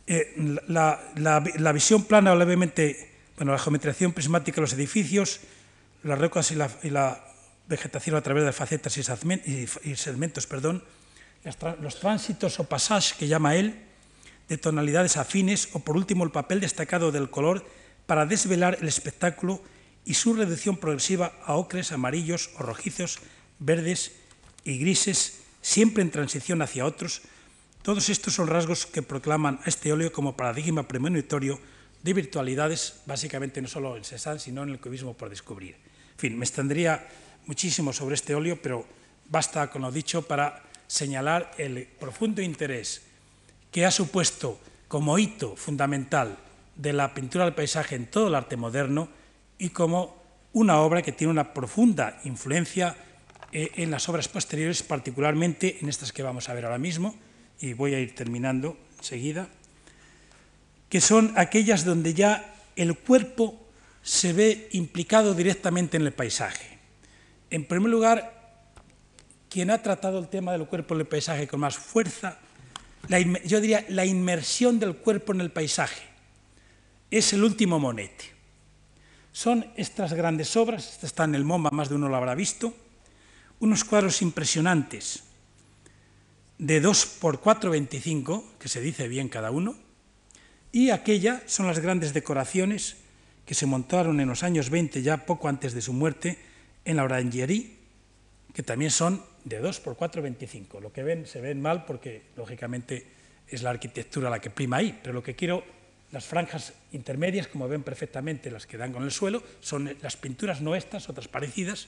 [0.08, 0.34] eh,
[0.68, 5.40] la, visión plana, levemente, bueno, la geometrización prismática de los edificios,
[6.04, 7.28] las rocas y la,
[7.68, 10.84] vegetación a través de facetas y, segmentos, perdón,
[11.80, 13.80] los tránsitos o pasajes que llama él,
[14.50, 17.66] de tonalidades afines, o por último el papel destacado del color
[18.08, 19.62] para desvelar el espectáculo
[20.04, 23.20] y su reducción progresiva a ocres, amarillos o rojizos,
[23.60, 24.12] verdes
[24.66, 27.22] y grises, siempre en transición hacia otros,
[27.82, 31.60] todos estos son rasgos que proclaman a este óleo como paradigma premonitorio
[32.04, 35.76] de virtualidades, básicamente no solo en Cézanne, sino en el cubismo por descubrir.
[35.76, 37.08] En fin, me extendría
[37.46, 38.86] muchísimo sobre este óleo, pero
[39.30, 43.02] basta con lo dicho para señalar el profundo interés
[43.72, 46.38] que ha supuesto como hito fundamental
[46.76, 49.10] de la pintura del paisaje en todo el arte moderno
[49.58, 50.22] y como
[50.54, 52.98] una obra que tiene una profunda influencia
[53.52, 57.16] eh, en las obras posteriores, particularmente en estas que vamos a ver ahora mismo,
[57.60, 59.48] y voy a ir terminando enseguida,
[60.92, 63.58] que son aquellas donde ya el cuerpo
[64.04, 66.80] se ve implicado directamente en el paisaje.
[67.50, 68.60] En primer lugar,
[69.48, 72.40] quien ha tratado el tema del cuerpo en el paisaje con más fuerza,
[73.46, 76.04] yo diría la inmersión del cuerpo en el paisaje,
[77.10, 78.36] es el último Monet.
[79.32, 82.74] Son estas grandes obras, esta está en el MoMA, más de uno lo habrá visto,
[83.62, 85.24] unos cuadros impresionantes
[86.58, 89.78] de 2 por 4,25, que se dice bien cada uno,
[90.72, 92.98] y aquella son las grandes decoraciones
[93.46, 96.38] que se montaron en los años 20, ya poco antes de su muerte,
[96.86, 97.76] en la Orangerie,
[98.54, 100.80] que también son de 2 por 4,25.
[100.80, 103.06] Lo que ven se ven mal porque, lógicamente,
[103.48, 105.64] es la arquitectura la que prima ahí, pero lo que quiero
[106.12, 110.62] las franjas intermedias, como ven perfectamente las que dan con el suelo, son las pinturas
[110.62, 111.88] no estas, otras parecidas.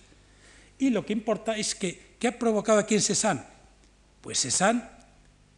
[0.80, 3.44] Y lo que importa es que, ¿qué ha provocado aquí en Cézanne?
[4.22, 4.84] Pues Cézanne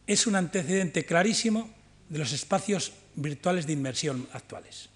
[0.06, 1.70] es un antecedente clarísimo
[2.08, 4.88] de los espacios virtuales de inmersión actuales.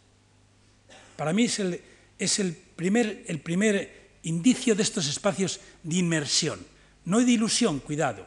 [1.16, 1.80] Para mí es el,
[2.18, 6.60] es el, primer, el primer indicio de estos espacios de inmersión,
[7.04, 8.26] no de ilusión, cuidado.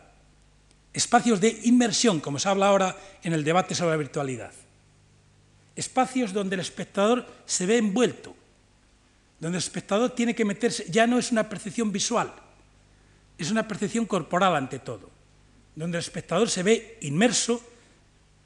[0.94, 4.54] Espacios de inmersión, como se habla ahora en el debate sobre la virtualidad
[5.76, 8.36] espacios donde el espectador se ve envuelto,
[9.40, 12.34] donde el espectador tiene que meterse, ya no es una percepción visual,
[13.38, 15.10] es una percepción corporal ante todo,
[15.76, 17.62] donde el espectador se ve inmerso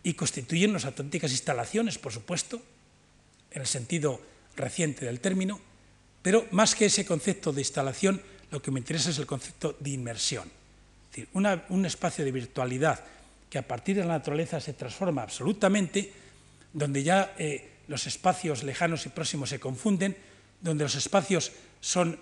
[0.03, 2.61] y constituyen unas auténticas instalaciones, por supuesto,
[3.51, 4.21] en el sentido
[4.55, 5.59] reciente del término,
[6.21, 8.21] pero más que ese concepto de instalación,
[8.51, 10.47] lo que me interesa es el concepto de inmersión,
[11.09, 11.29] es decir,
[11.69, 13.03] un espacio de virtualidad
[13.49, 16.11] que a partir de la naturaleza se transforma absolutamente
[16.73, 20.17] donde ya eh, los espacios lejanos y próximos se confunden,
[20.61, 22.19] donde los espacios son,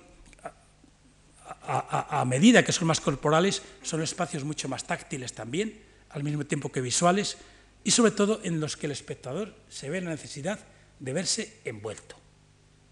[1.68, 6.72] a, medida que son más corporales, son espacios mucho más táctiles también, al mismo tiempo
[6.72, 7.38] que visuales,
[7.86, 10.60] y sobre todo en los que el espectador se ve la necesidad
[11.00, 12.18] de verse envuelto.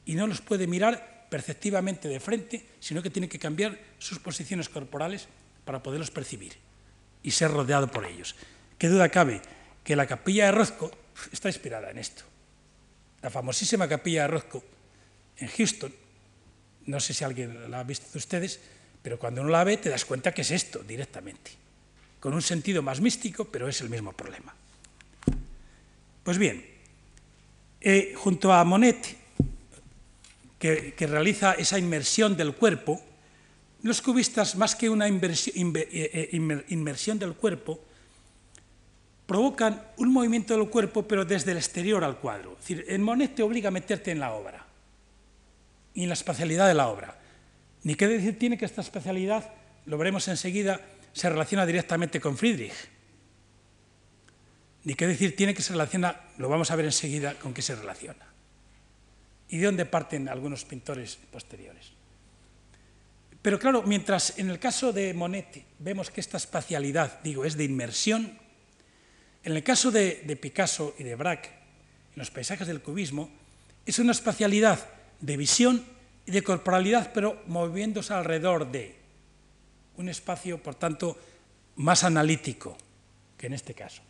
[0.06, 4.70] Y no los puede mirar perceptivamente de frente, sino que tiene que cambiar sus posiciones
[4.70, 5.28] corporales
[5.66, 6.54] para poderlos percibir
[7.24, 8.36] y ser rodeado por ellos.
[8.78, 9.42] ¿Qué duda cabe
[9.84, 10.92] que la capilla de Rozco
[11.32, 12.24] está inspirada en esto.
[13.22, 14.64] La famosísima capilla de Roscoe
[15.38, 15.94] en Houston,
[16.86, 18.60] no sé si alguien la ha visto de ustedes,
[19.02, 21.52] pero cuando uno la ve te das cuenta que es esto directamente,
[22.20, 24.54] con un sentido más místico, pero es el mismo problema.
[26.24, 26.66] Pues bien,
[27.82, 29.18] eh, junto a Monet,
[30.58, 33.02] que, realiza esa inmersión del cuerpo,
[33.82, 37.84] los cubistas, más que una inmersión eh, eh, del cuerpo,
[39.26, 42.54] provocan un movimiento del cuerpo, pero desde el exterior al cuadro.
[42.54, 44.66] Es decir, el Monet te obliga a meterte en la obra
[45.94, 47.20] y en la espacialidad de la obra.
[47.84, 49.54] Ni qué decir tiene que esta espacialidad,
[49.86, 50.80] lo veremos enseguida,
[51.12, 52.93] se relaciona directamente con Friedrich.
[54.84, 57.76] Ni qué decir tiene que se relaciona, lo vamos a ver enseguida, con qué se
[57.76, 58.26] relaciona.
[59.50, 61.92] Y de dónde parten algunos pintores posteriores.
[63.42, 67.66] Pero claro, mientras en el caso de Monet vemos que esta espacialidad, digo, es de
[67.66, 68.40] inmersión,
[69.44, 73.30] en el caso de, Picasso y de Braque, en los paisajes del cubismo,
[73.86, 74.80] es una espacialidad
[75.20, 75.84] de visión
[76.26, 78.96] y de corporalidad, pero moviéndose alrededor de
[79.98, 81.18] un espacio, por tanto,
[81.76, 82.78] más analítico
[83.38, 84.02] que en este caso.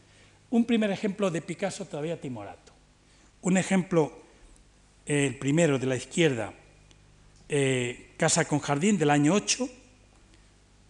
[0.53, 2.73] Un primer ejemplo de Picasso todavía timorato.
[3.41, 4.13] Un ejemplo,
[5.03, 6.53] eh, el primero de la izquierda,
[7.49, 9.67] eh, Casa con Jardín del año 8,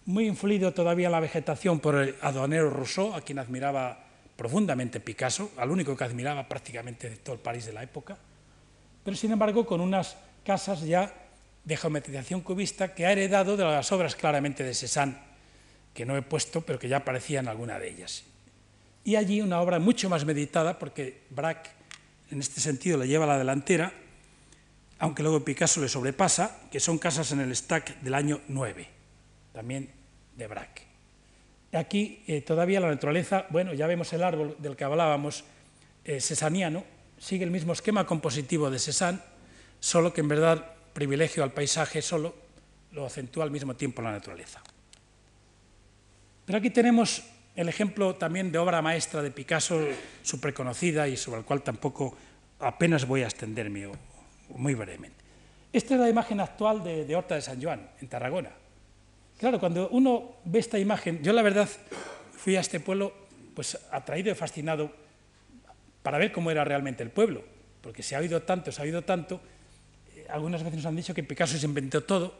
[0.08, 4.04] muy influido todavía la vegetación por el aduanero Rousseau, a quien admiraba
[4.36, 8.18] profundamente Picasso, al único que admiraba prácticamente de todo el París de la época,
[9.02, 11.16] pero sin embargo con unas casas ya
[11.64, 15.16] de geometrización cubista que ha heredado de las obras claramente de Cézanne,
[15.94, 18.26] que no he puesto, pero que ya aparecían alguna de ellas.
[19.04, 21.70] Y allí una obra mucho más meditada, porque Braque
[22.32, 23.94] en este sentido le lleva a la delantera,
[25.00, 28.88] aunque luego Picasso le sobrepasa, que son casas en el stack del año 9,
[29.52, 29.90] también
[30.36, 30.84] de Braque.
[31.74, 35.44] Aquí eh, todavía la naturaleza, bueno, ya vemos el árbol del que hablábamos,
[36.06, 36.84] eh, sesaniano,
[37.18, 39.20] sigue el mismo esquema compositivo de Cézanne,
[39.80, 42.36] solo que en verdad privilegio al paisaje solo
[42.92, 44.62] lo acentúa al mismo tiempo la naturaleza.
[46.46, 47.24] Pero aquí tenemos
[47.56, 49.80] el ejemplo también de obra maestra de Picasso,
[50.24, 52.18] súper conocida y sobre el cual tampoco
[52.60, 53.90] apenas voy a extenderme
[54.50, 55.24] muy brevemente.
[55.72, 58.52] Esta es la imagen actual de, Horta de San Juan, en Tarragona.
[59.40, 61.68] Claro, cuando uno ve esta imagen, yo la verdad
[62.32, 63.14] fui a este pueblo
[63.56, 64.92] pues atraído y fascinado
[66.02, 67.44] para ver cómo era realmente el pueblo,
[67.82, 69.42] porque se ha oído tanto, se ha oído tanto,
[70.16, 72.36] eh, algunas veces nos han dicho que Picasso se inventó todo,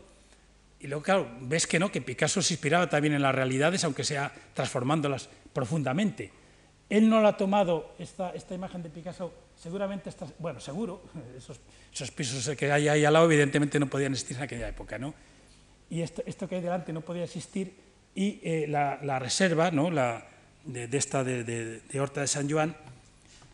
[0.84, 4.04] y luego, claro, ves que no, que Picasso se inspiraba también en las realidades, aunque
[4.04, 6.30] sea transformándolas profundamente.
[6.90, 11.02] Él no lo ha tomado, esta, esta imagen de Picasso, seguramente, está, bueno, seguro,
[11.38, 15.14] esos, pisos que hay ahí al lado evidentemente no podían existir en aquella época, ¿no?
[15.90, 17.74] Y esto, esto que hay delante no podía existir
[18.14, 19.90] y eh, la, la, reserva, ¿no?
[19.90, 20.28] La,
[20.66, 22.76] de, esta de, de, de, Horta de San Juan,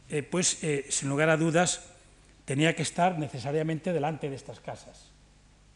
[0.10, 1.92] eh, pues eh, sin lugar a dudas
[2.46, 5.09] tenía que estar necesariamente delante de estas casas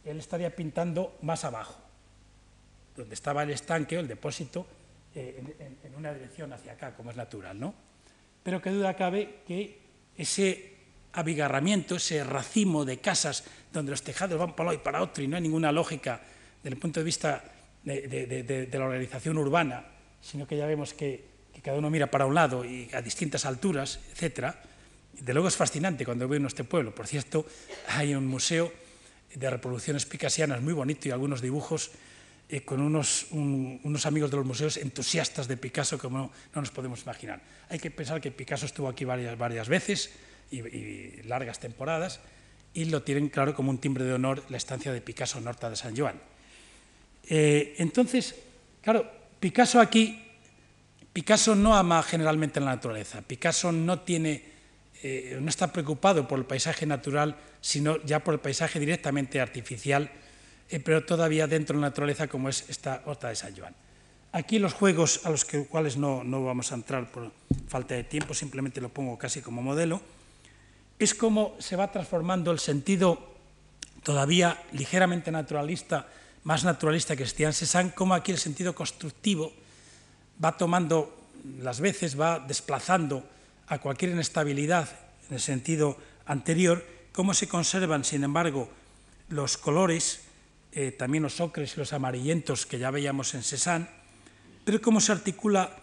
[0.06, 1.80] él estaría pintando más abajo,
[2.96, 4.66] donde estaba el estanque o el depósito
[5.16, 5.44] eh,
[5.84, 7.74] en, una dirección hacia acá, como es natural, ¿no?
[8.42, 9.80] Pero qué duda cabe que
[10.18, 10.74] ese
[11.14, 15.24] abigarramiento, ese racimo de casas donde los tejados van para un lado y para otro
[15.24, 16.20] y no hay ninguna lógica
[16.62, 17.44] desde el punto de vista
[17.84, 19.86] de, la organización urbana,
[20.22, 21.32] sino que ya vemos que,
[21.62, 24.62] cada uno mira para un lado y a distintas alturas, etcétera.
[25.14, 26.94] De luego es fascinante cuando veo en este pueblo.
[26.94, 27.46] Por cierto,
[27.88, 28.70] hay un museo
[29.36, 31.92] de reproducciones picasianas muy bonito y algunos dibujos
[32.50, 36.62] eh, con unos, un, unos, amigos de los museos entusiastas de Picasso como no, no,
[36.62, 37.42] nos podemos imaginar.
[37.70, 40.12] Hay que pensar que Picasso estuvo aquí varias, varias veces
[40.52, 42.20] y, largas temporadas
[42.74, 45.76] y lo tienen claro como un timbre de honor la estancia de Picasso en de
[45.76, 46.20] San Joan.
[47.28, 48.36] Eh, entonces,
[48.82, 50.22] claro, Picasso aquí,
[51.12, 54.53] Picasso no ama generalmente la naturaleza, Picasso no tiene
[55.04, 60.10] eh, no está preocupado por el paisaje natural, sino ya por el paisaje directamente artificial,
[60.70, 63.76] eh, pero todavía dentro de la naturaleza como es esta horta de San Juan.
[64.32, 67.34] Aquí los juegos a los cuales no, no vamos a entrar por
[67.68, 70.02] falta de tiempo, simplemente lo pongo casi como modelo,
[70.98, 73.36] es como se va transformando el sentido
[74.04, 76.08] todavía ligeramente naturalista,
[76.46, 79.52] más naturalista que en Cézanne, como aquí el sentido constructivo
[80.44, 81.28] va tomando
[81.60, 83.24] las veces, va desplazando
[83.74, 84.88] a cualquier inestabilidad
[85.30, 88.70] en el sentido anterior, cómo se conservan, sin embargo,
[89.30, 90.22] los colores,
[90.72, 93.88] eh, también los ocres y los amarillentos que ya veíamos en Cézanne,
[94.64, 95.76] pero cómo se articula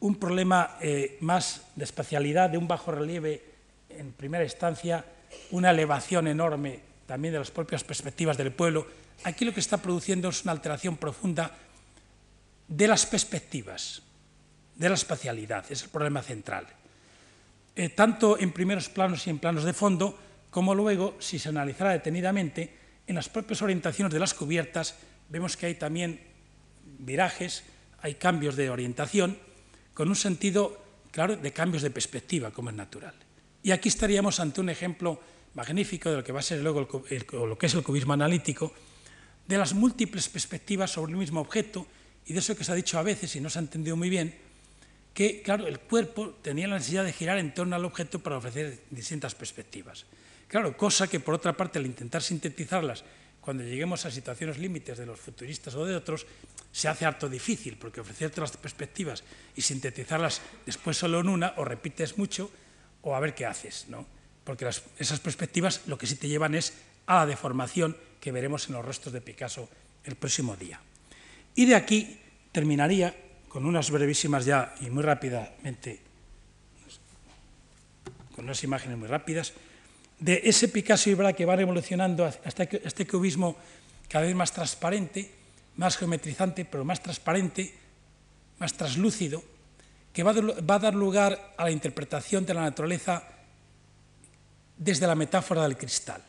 [0.00, 3.42] un problema eh, más de espacialidad, de un bajo relieve
[3.90, 5.04] en primera instancia,
[5.50, 8.86] una elevación enorme también de las propias perspectivas del pueblo.
[9.24, 11.50] Aquí lo que está produciendo es una alteración profunda
[12.68, 14.02] de las perspectivas,
[14.76, 16.66] de la espacialidad, es el problema central
[17.76, 20.18] eh, tanto en primeros planos y en planos de fondo,
[20.50, 22.72] como luego, si se analizara detenidamente,
[23.06, 24.96] en las propias orientaciones de las cubiertas,
[25.28, 26.20] vemos que hay también
[26.98, 27.64] virajes,
[28.00, 29.38] hay cambios de orientación,
[29.92, 33.14] con un sentido, claro, de cambios de perspectiva, como es natural.
[33.62, 35.20] Y aquí estaríamos ante un ejemplo
[35.54, 38.14] magnífico de lo que va a ser luego el, el, lo que es el cubismo
[38.14, 38.72] analítico,
[39.46, 41.86] de las múltiples perspectivas sobre el mismo objeto
[42.26, 44.10] y de eso que se ha dicho a veces y no se ha entendido muy
[44.10, 44.34] bien,
[45.16, 48.84] que, claro, el cuerpo tenía la necesidad de girar en torno al objeto para ofrecer
[48.90, 50.04] distintas perspectivas.
[50.46, 53.02] Claro, cosa que, por otra parte, al intentar sintetizarlas,
[53.40, 56.26] cuando lleguemos a situaciones límites de los futuristas o de otros,
[56.70, 59.24] se hace harto difícil, porque ofrecer las perspectivas
[59.56, 62.50] y sintetizarlas después solo en una, o repites mucho,
[63.00, 64.04] o a ver qué haces, ¿no?
[64.44, 64.68] Porque
[64.98, 66.74] esas perspectivas lo que sí te llevan es
[67.06, 69.70] a la deformación que veremos en los restos de Picasso
[70.04, 70.78] el próximo día.
[71.54, 72.20] Y de aquí
[72.52, 73.16] terminaría
[73.56, 75.98] con unas brevísimas ya y muy rápidamente,
[78.34, 79.54] con unas imágenes muy rápidas,
[80.20, 83.56] de ese Picasso y Bra que van evolucionando hasta este cubismo
[84.10, 85.32] cada vez más transparente,
[85.76, 87.72] más geometrizante, pero más transparente,
[88.58, 89.42] más traslúcido,
[90.12, 90.32] que va
[90.74, 93.26] a dar lugar a la interpretación de la naturaleza
[94.76, 96.22] desde la metáfora del cristal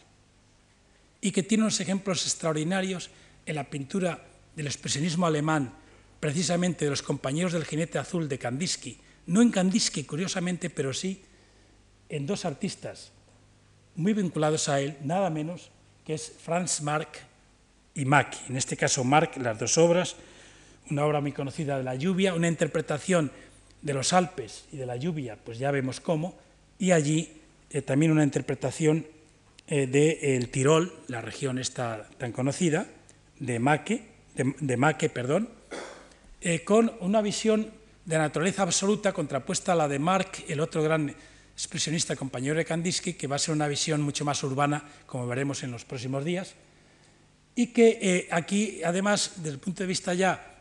[1.20, 3.10] y que tiene unos ejemplos extraordinarios
[3.46, 4.18] en la pintura
[4.56, 5.87] del expresionismo alemán
[6.20, 11.22] precisamente de los compañeros del jinete azul de Kandinsky, no en Kandinsky, curiosamente, pero sí
[12.10, 13.12] en dos artistas
[13.96, 15.72] muy vinculados a él, nada menos
[16.06, 17.20] que es Franz Marc
[17.94, 18.40] y Macchi.
[18.50, 20.16] En este caso, Marc, las dos obras,
[20.90, 23.32] una obra muy conocida de la lluvia, una interpretación
[23.82, 26.36] de los Alpes y de la lluvia, pues ya vemos cómo,
[26.80, 29.06] y allí eh, también una interpretación
[29.68, 32.88] eh, de, Tirol, la región esta tan conocida,
[33.40, 34.04] de Macke,
[34.36, 35.50] de, perdón,
[36.42, 37.72] eh, con una visión
[38.06, 41.14] de naturaleza absoluta contrapuesta a la de Marc, el otro gran
[41.54, 45.64] expresionista compañero de Kandinsky, que va a ser una visión mucho más urbana, como veremos
[45.64, 46.56] en los próximos días,
[47.56, 50.54] y que eh, aquí, además, desde el punto de vista ya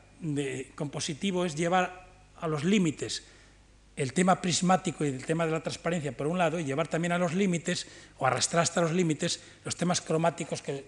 [0.74, 2.07] compositivo, es llevar
[2.40, 3.23] a los límites
[3.97, 7.12] el tema prismático y el tema de la transparencia por un lado y llevar también
[7.12, 7.86] a los límites
[8.19, 10.85] o arrastrar hasta los límites los temas cromáticos que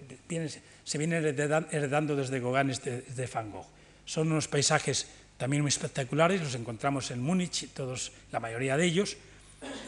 [0.85, 3.67] se vienen heredando desde Gauguin, desde, Van Gogh.
[4.09, 5.07] Son unos paisajes
[5.37, 9.19] también muy espectaculares, los encontramos en Múnich, todos, la mayoría de ellos,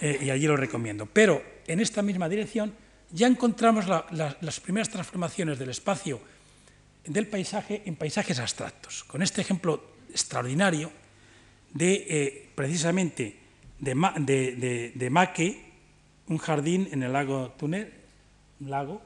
[0.02, 1.06] eh, y allí los recomiendo.
[1.06, 2.74] Pero en esta misma dirección
[3.10, 6.20] ya encontramos las primeras transformaciones del espacio
[7.06, 9.04] del paisaje en paisajes abstractos.
[9.04, 10.92] Con este ejemplo extraordinario
[11.72, 13.38] de eh, precisamente
[13.78, 15.64] de, de, Maque,
[16.28, 17.90] un jardín en el lago Túnel,
[18.60, 19.00] un lago,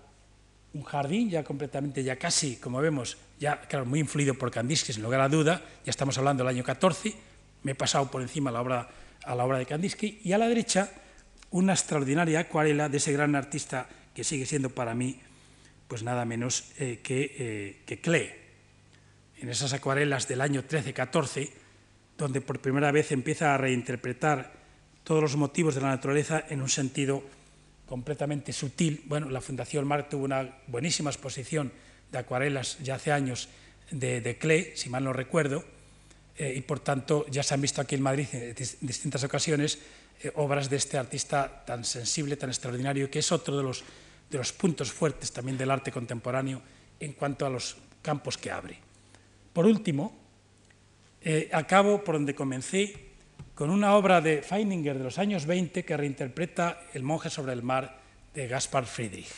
[0.73, 5.03] un jardín ya completamente, ya casi, como vemos, ya claro, muy influido por Kandinsky, sin
[5.03, 7.15] lugar a duda, ya estamos hablando del año 14,
[7.63, 8.89] me he pasado por encima a la obra,
[9.25, 10.91] a la de Kandinsky, y a la derecha
[11.51, 15.21] una extraordinaria acuarela de ese gran artista que sigue siendo para mí
[15.89, 18.31] pues nada menos eh, que, eh, que Klee.
[19.37, 21.51] En esas acuarelas del año 13-14,
[22.17, 24.53] donde por primera vez empieza a reinterpretar
[25.03, 27.23] todos los motivos de la naturaleza en un sentido
[27.87, 29.03] completamente sutil.
[29.07, 31.71] Bueno, la Fundación Marc tuvo una buenísima exposición
[32.11, 33.49] de acuarelas ya hace años
[33.91, 35.65] de, de Klee, si mal no recuerdo,
[36.37, 39.79] eh, y por tanto ya se han visto aquí en Madrid en distintas ocasiones
[40.37, 43.85] obras de este artista tan sensible, tan extraordinario, que es otro de los
[44.31, 46.61] de los puntos fuertes también del arte contemporáneo
[47.01, 48.79] en cuanto a los campos que abre.
[49.53, 50.17] Por último,
[51.23, 53.15] eh, acabo por donde comencé
[53.55, 57.63] con una obra de Feininger de los años 20 que reinterpreta El monje sobre el
[57.63, 58.01] mar
[58.35, 59.31] de Gaspar Friedrich.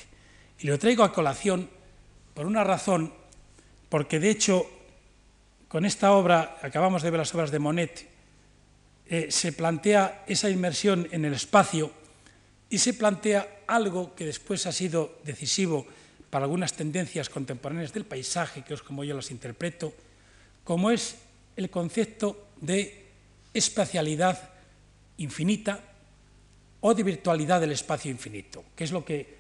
[0.60, 1.68] Y lo traigo a colación
[2.36, 3.14] por una razón,
[3.88, 4.70] porque de hecho
[5.68, 8.06] con esta obra, acabamos de ver las obras de Monet,
[9.08, 11.90] eh, se plantea esa inmersión en el espacio
[12.68, 15.86] y se plantea algo que después ha sido decisivo
[16.28, 19.94] para algunas tendencias contemporáneas del paisaje, que es como yo las interpreto,
[20.62, 21.16] como es
[21.56, 23.06] el concepto de
[23.54, 24.50] espacialidad
[25.16, 25.80] infinita
[26.80, 29.36] o de virtualidad del espacio infinito, que es lo que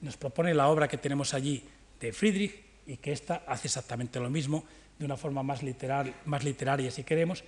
[0.00, 1.62] nos propone la obra que tenemos allí
[2.00, 4.64] de Friedrich y que esta hace exactamente lo mismo
[4.98, 7.42] de una forma más, literal, más literaria, si queremos,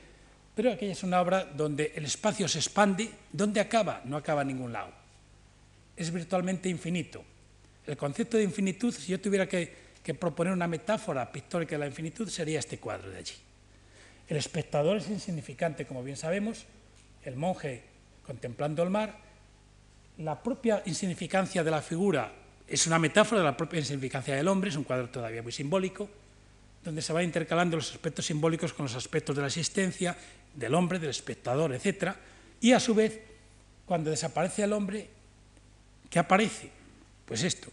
[0.57, 3.11] pero aquella es una obra donde el espacio se expande.
[3.31, 4.01] ¿Dónde acaba?
[4.07, 4.91] No acaba en ningún lado.
[5.95, 7.23] Es virtualmente infinito.
[7.87, 9.85] El concepto de infinitud, si yo tuviera que,
[10.19, 13.35] proponer una metáfora pictórica de la infinitud, sería este cuadro de allí.
[14.29, 16.65] El espectador es insignificante, como bien sabemos,
[17.23, 17.83] el monje
[18.25, 19.19] contemplando el mar,
[20.19, 22.33] la propia insignificancia de la figura
[22.69, 26.09] es una metáfora de la propia insignificancia del hombre, es un cuadro todavía muy simbólico,
[26.85, 30.17] donde se va intercalando los aspectos simbólicos con los aspectos de la existencia,
[30.55, 32.13] del hombre, del espectador, etc.
[32.61, 33.21] Y a su vez,
[33.85, 35.09] cuando desaparece el hombre,
[36.11, 36.71] ¿qué aparece?
[37.25, 37.71] Pues esto.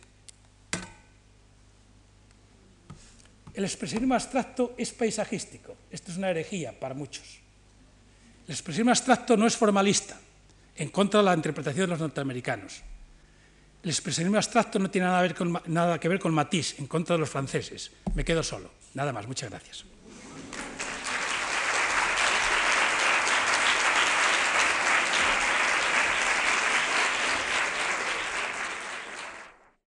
[3.53, 5.75] El expresionismo abstracto es paisajístico.
[5.91, 7.39] Esto es una herejía para muchos.
[8.47, 10.19] El expresionismo abstracto no es formalista,
[10.75, 12.81] en contra de la interpretación de los norteamericanos.
[13.84, 15.27] El expresionismo abstracto no tiene nada,
[15.68, 17.91] nada que ver con Matisse, en contra de los franceses.
[18.15, 18.72] Me quedo solo.
[18.93, 19.27] Nada más.
[19.27, 19.85] Muchas gracias.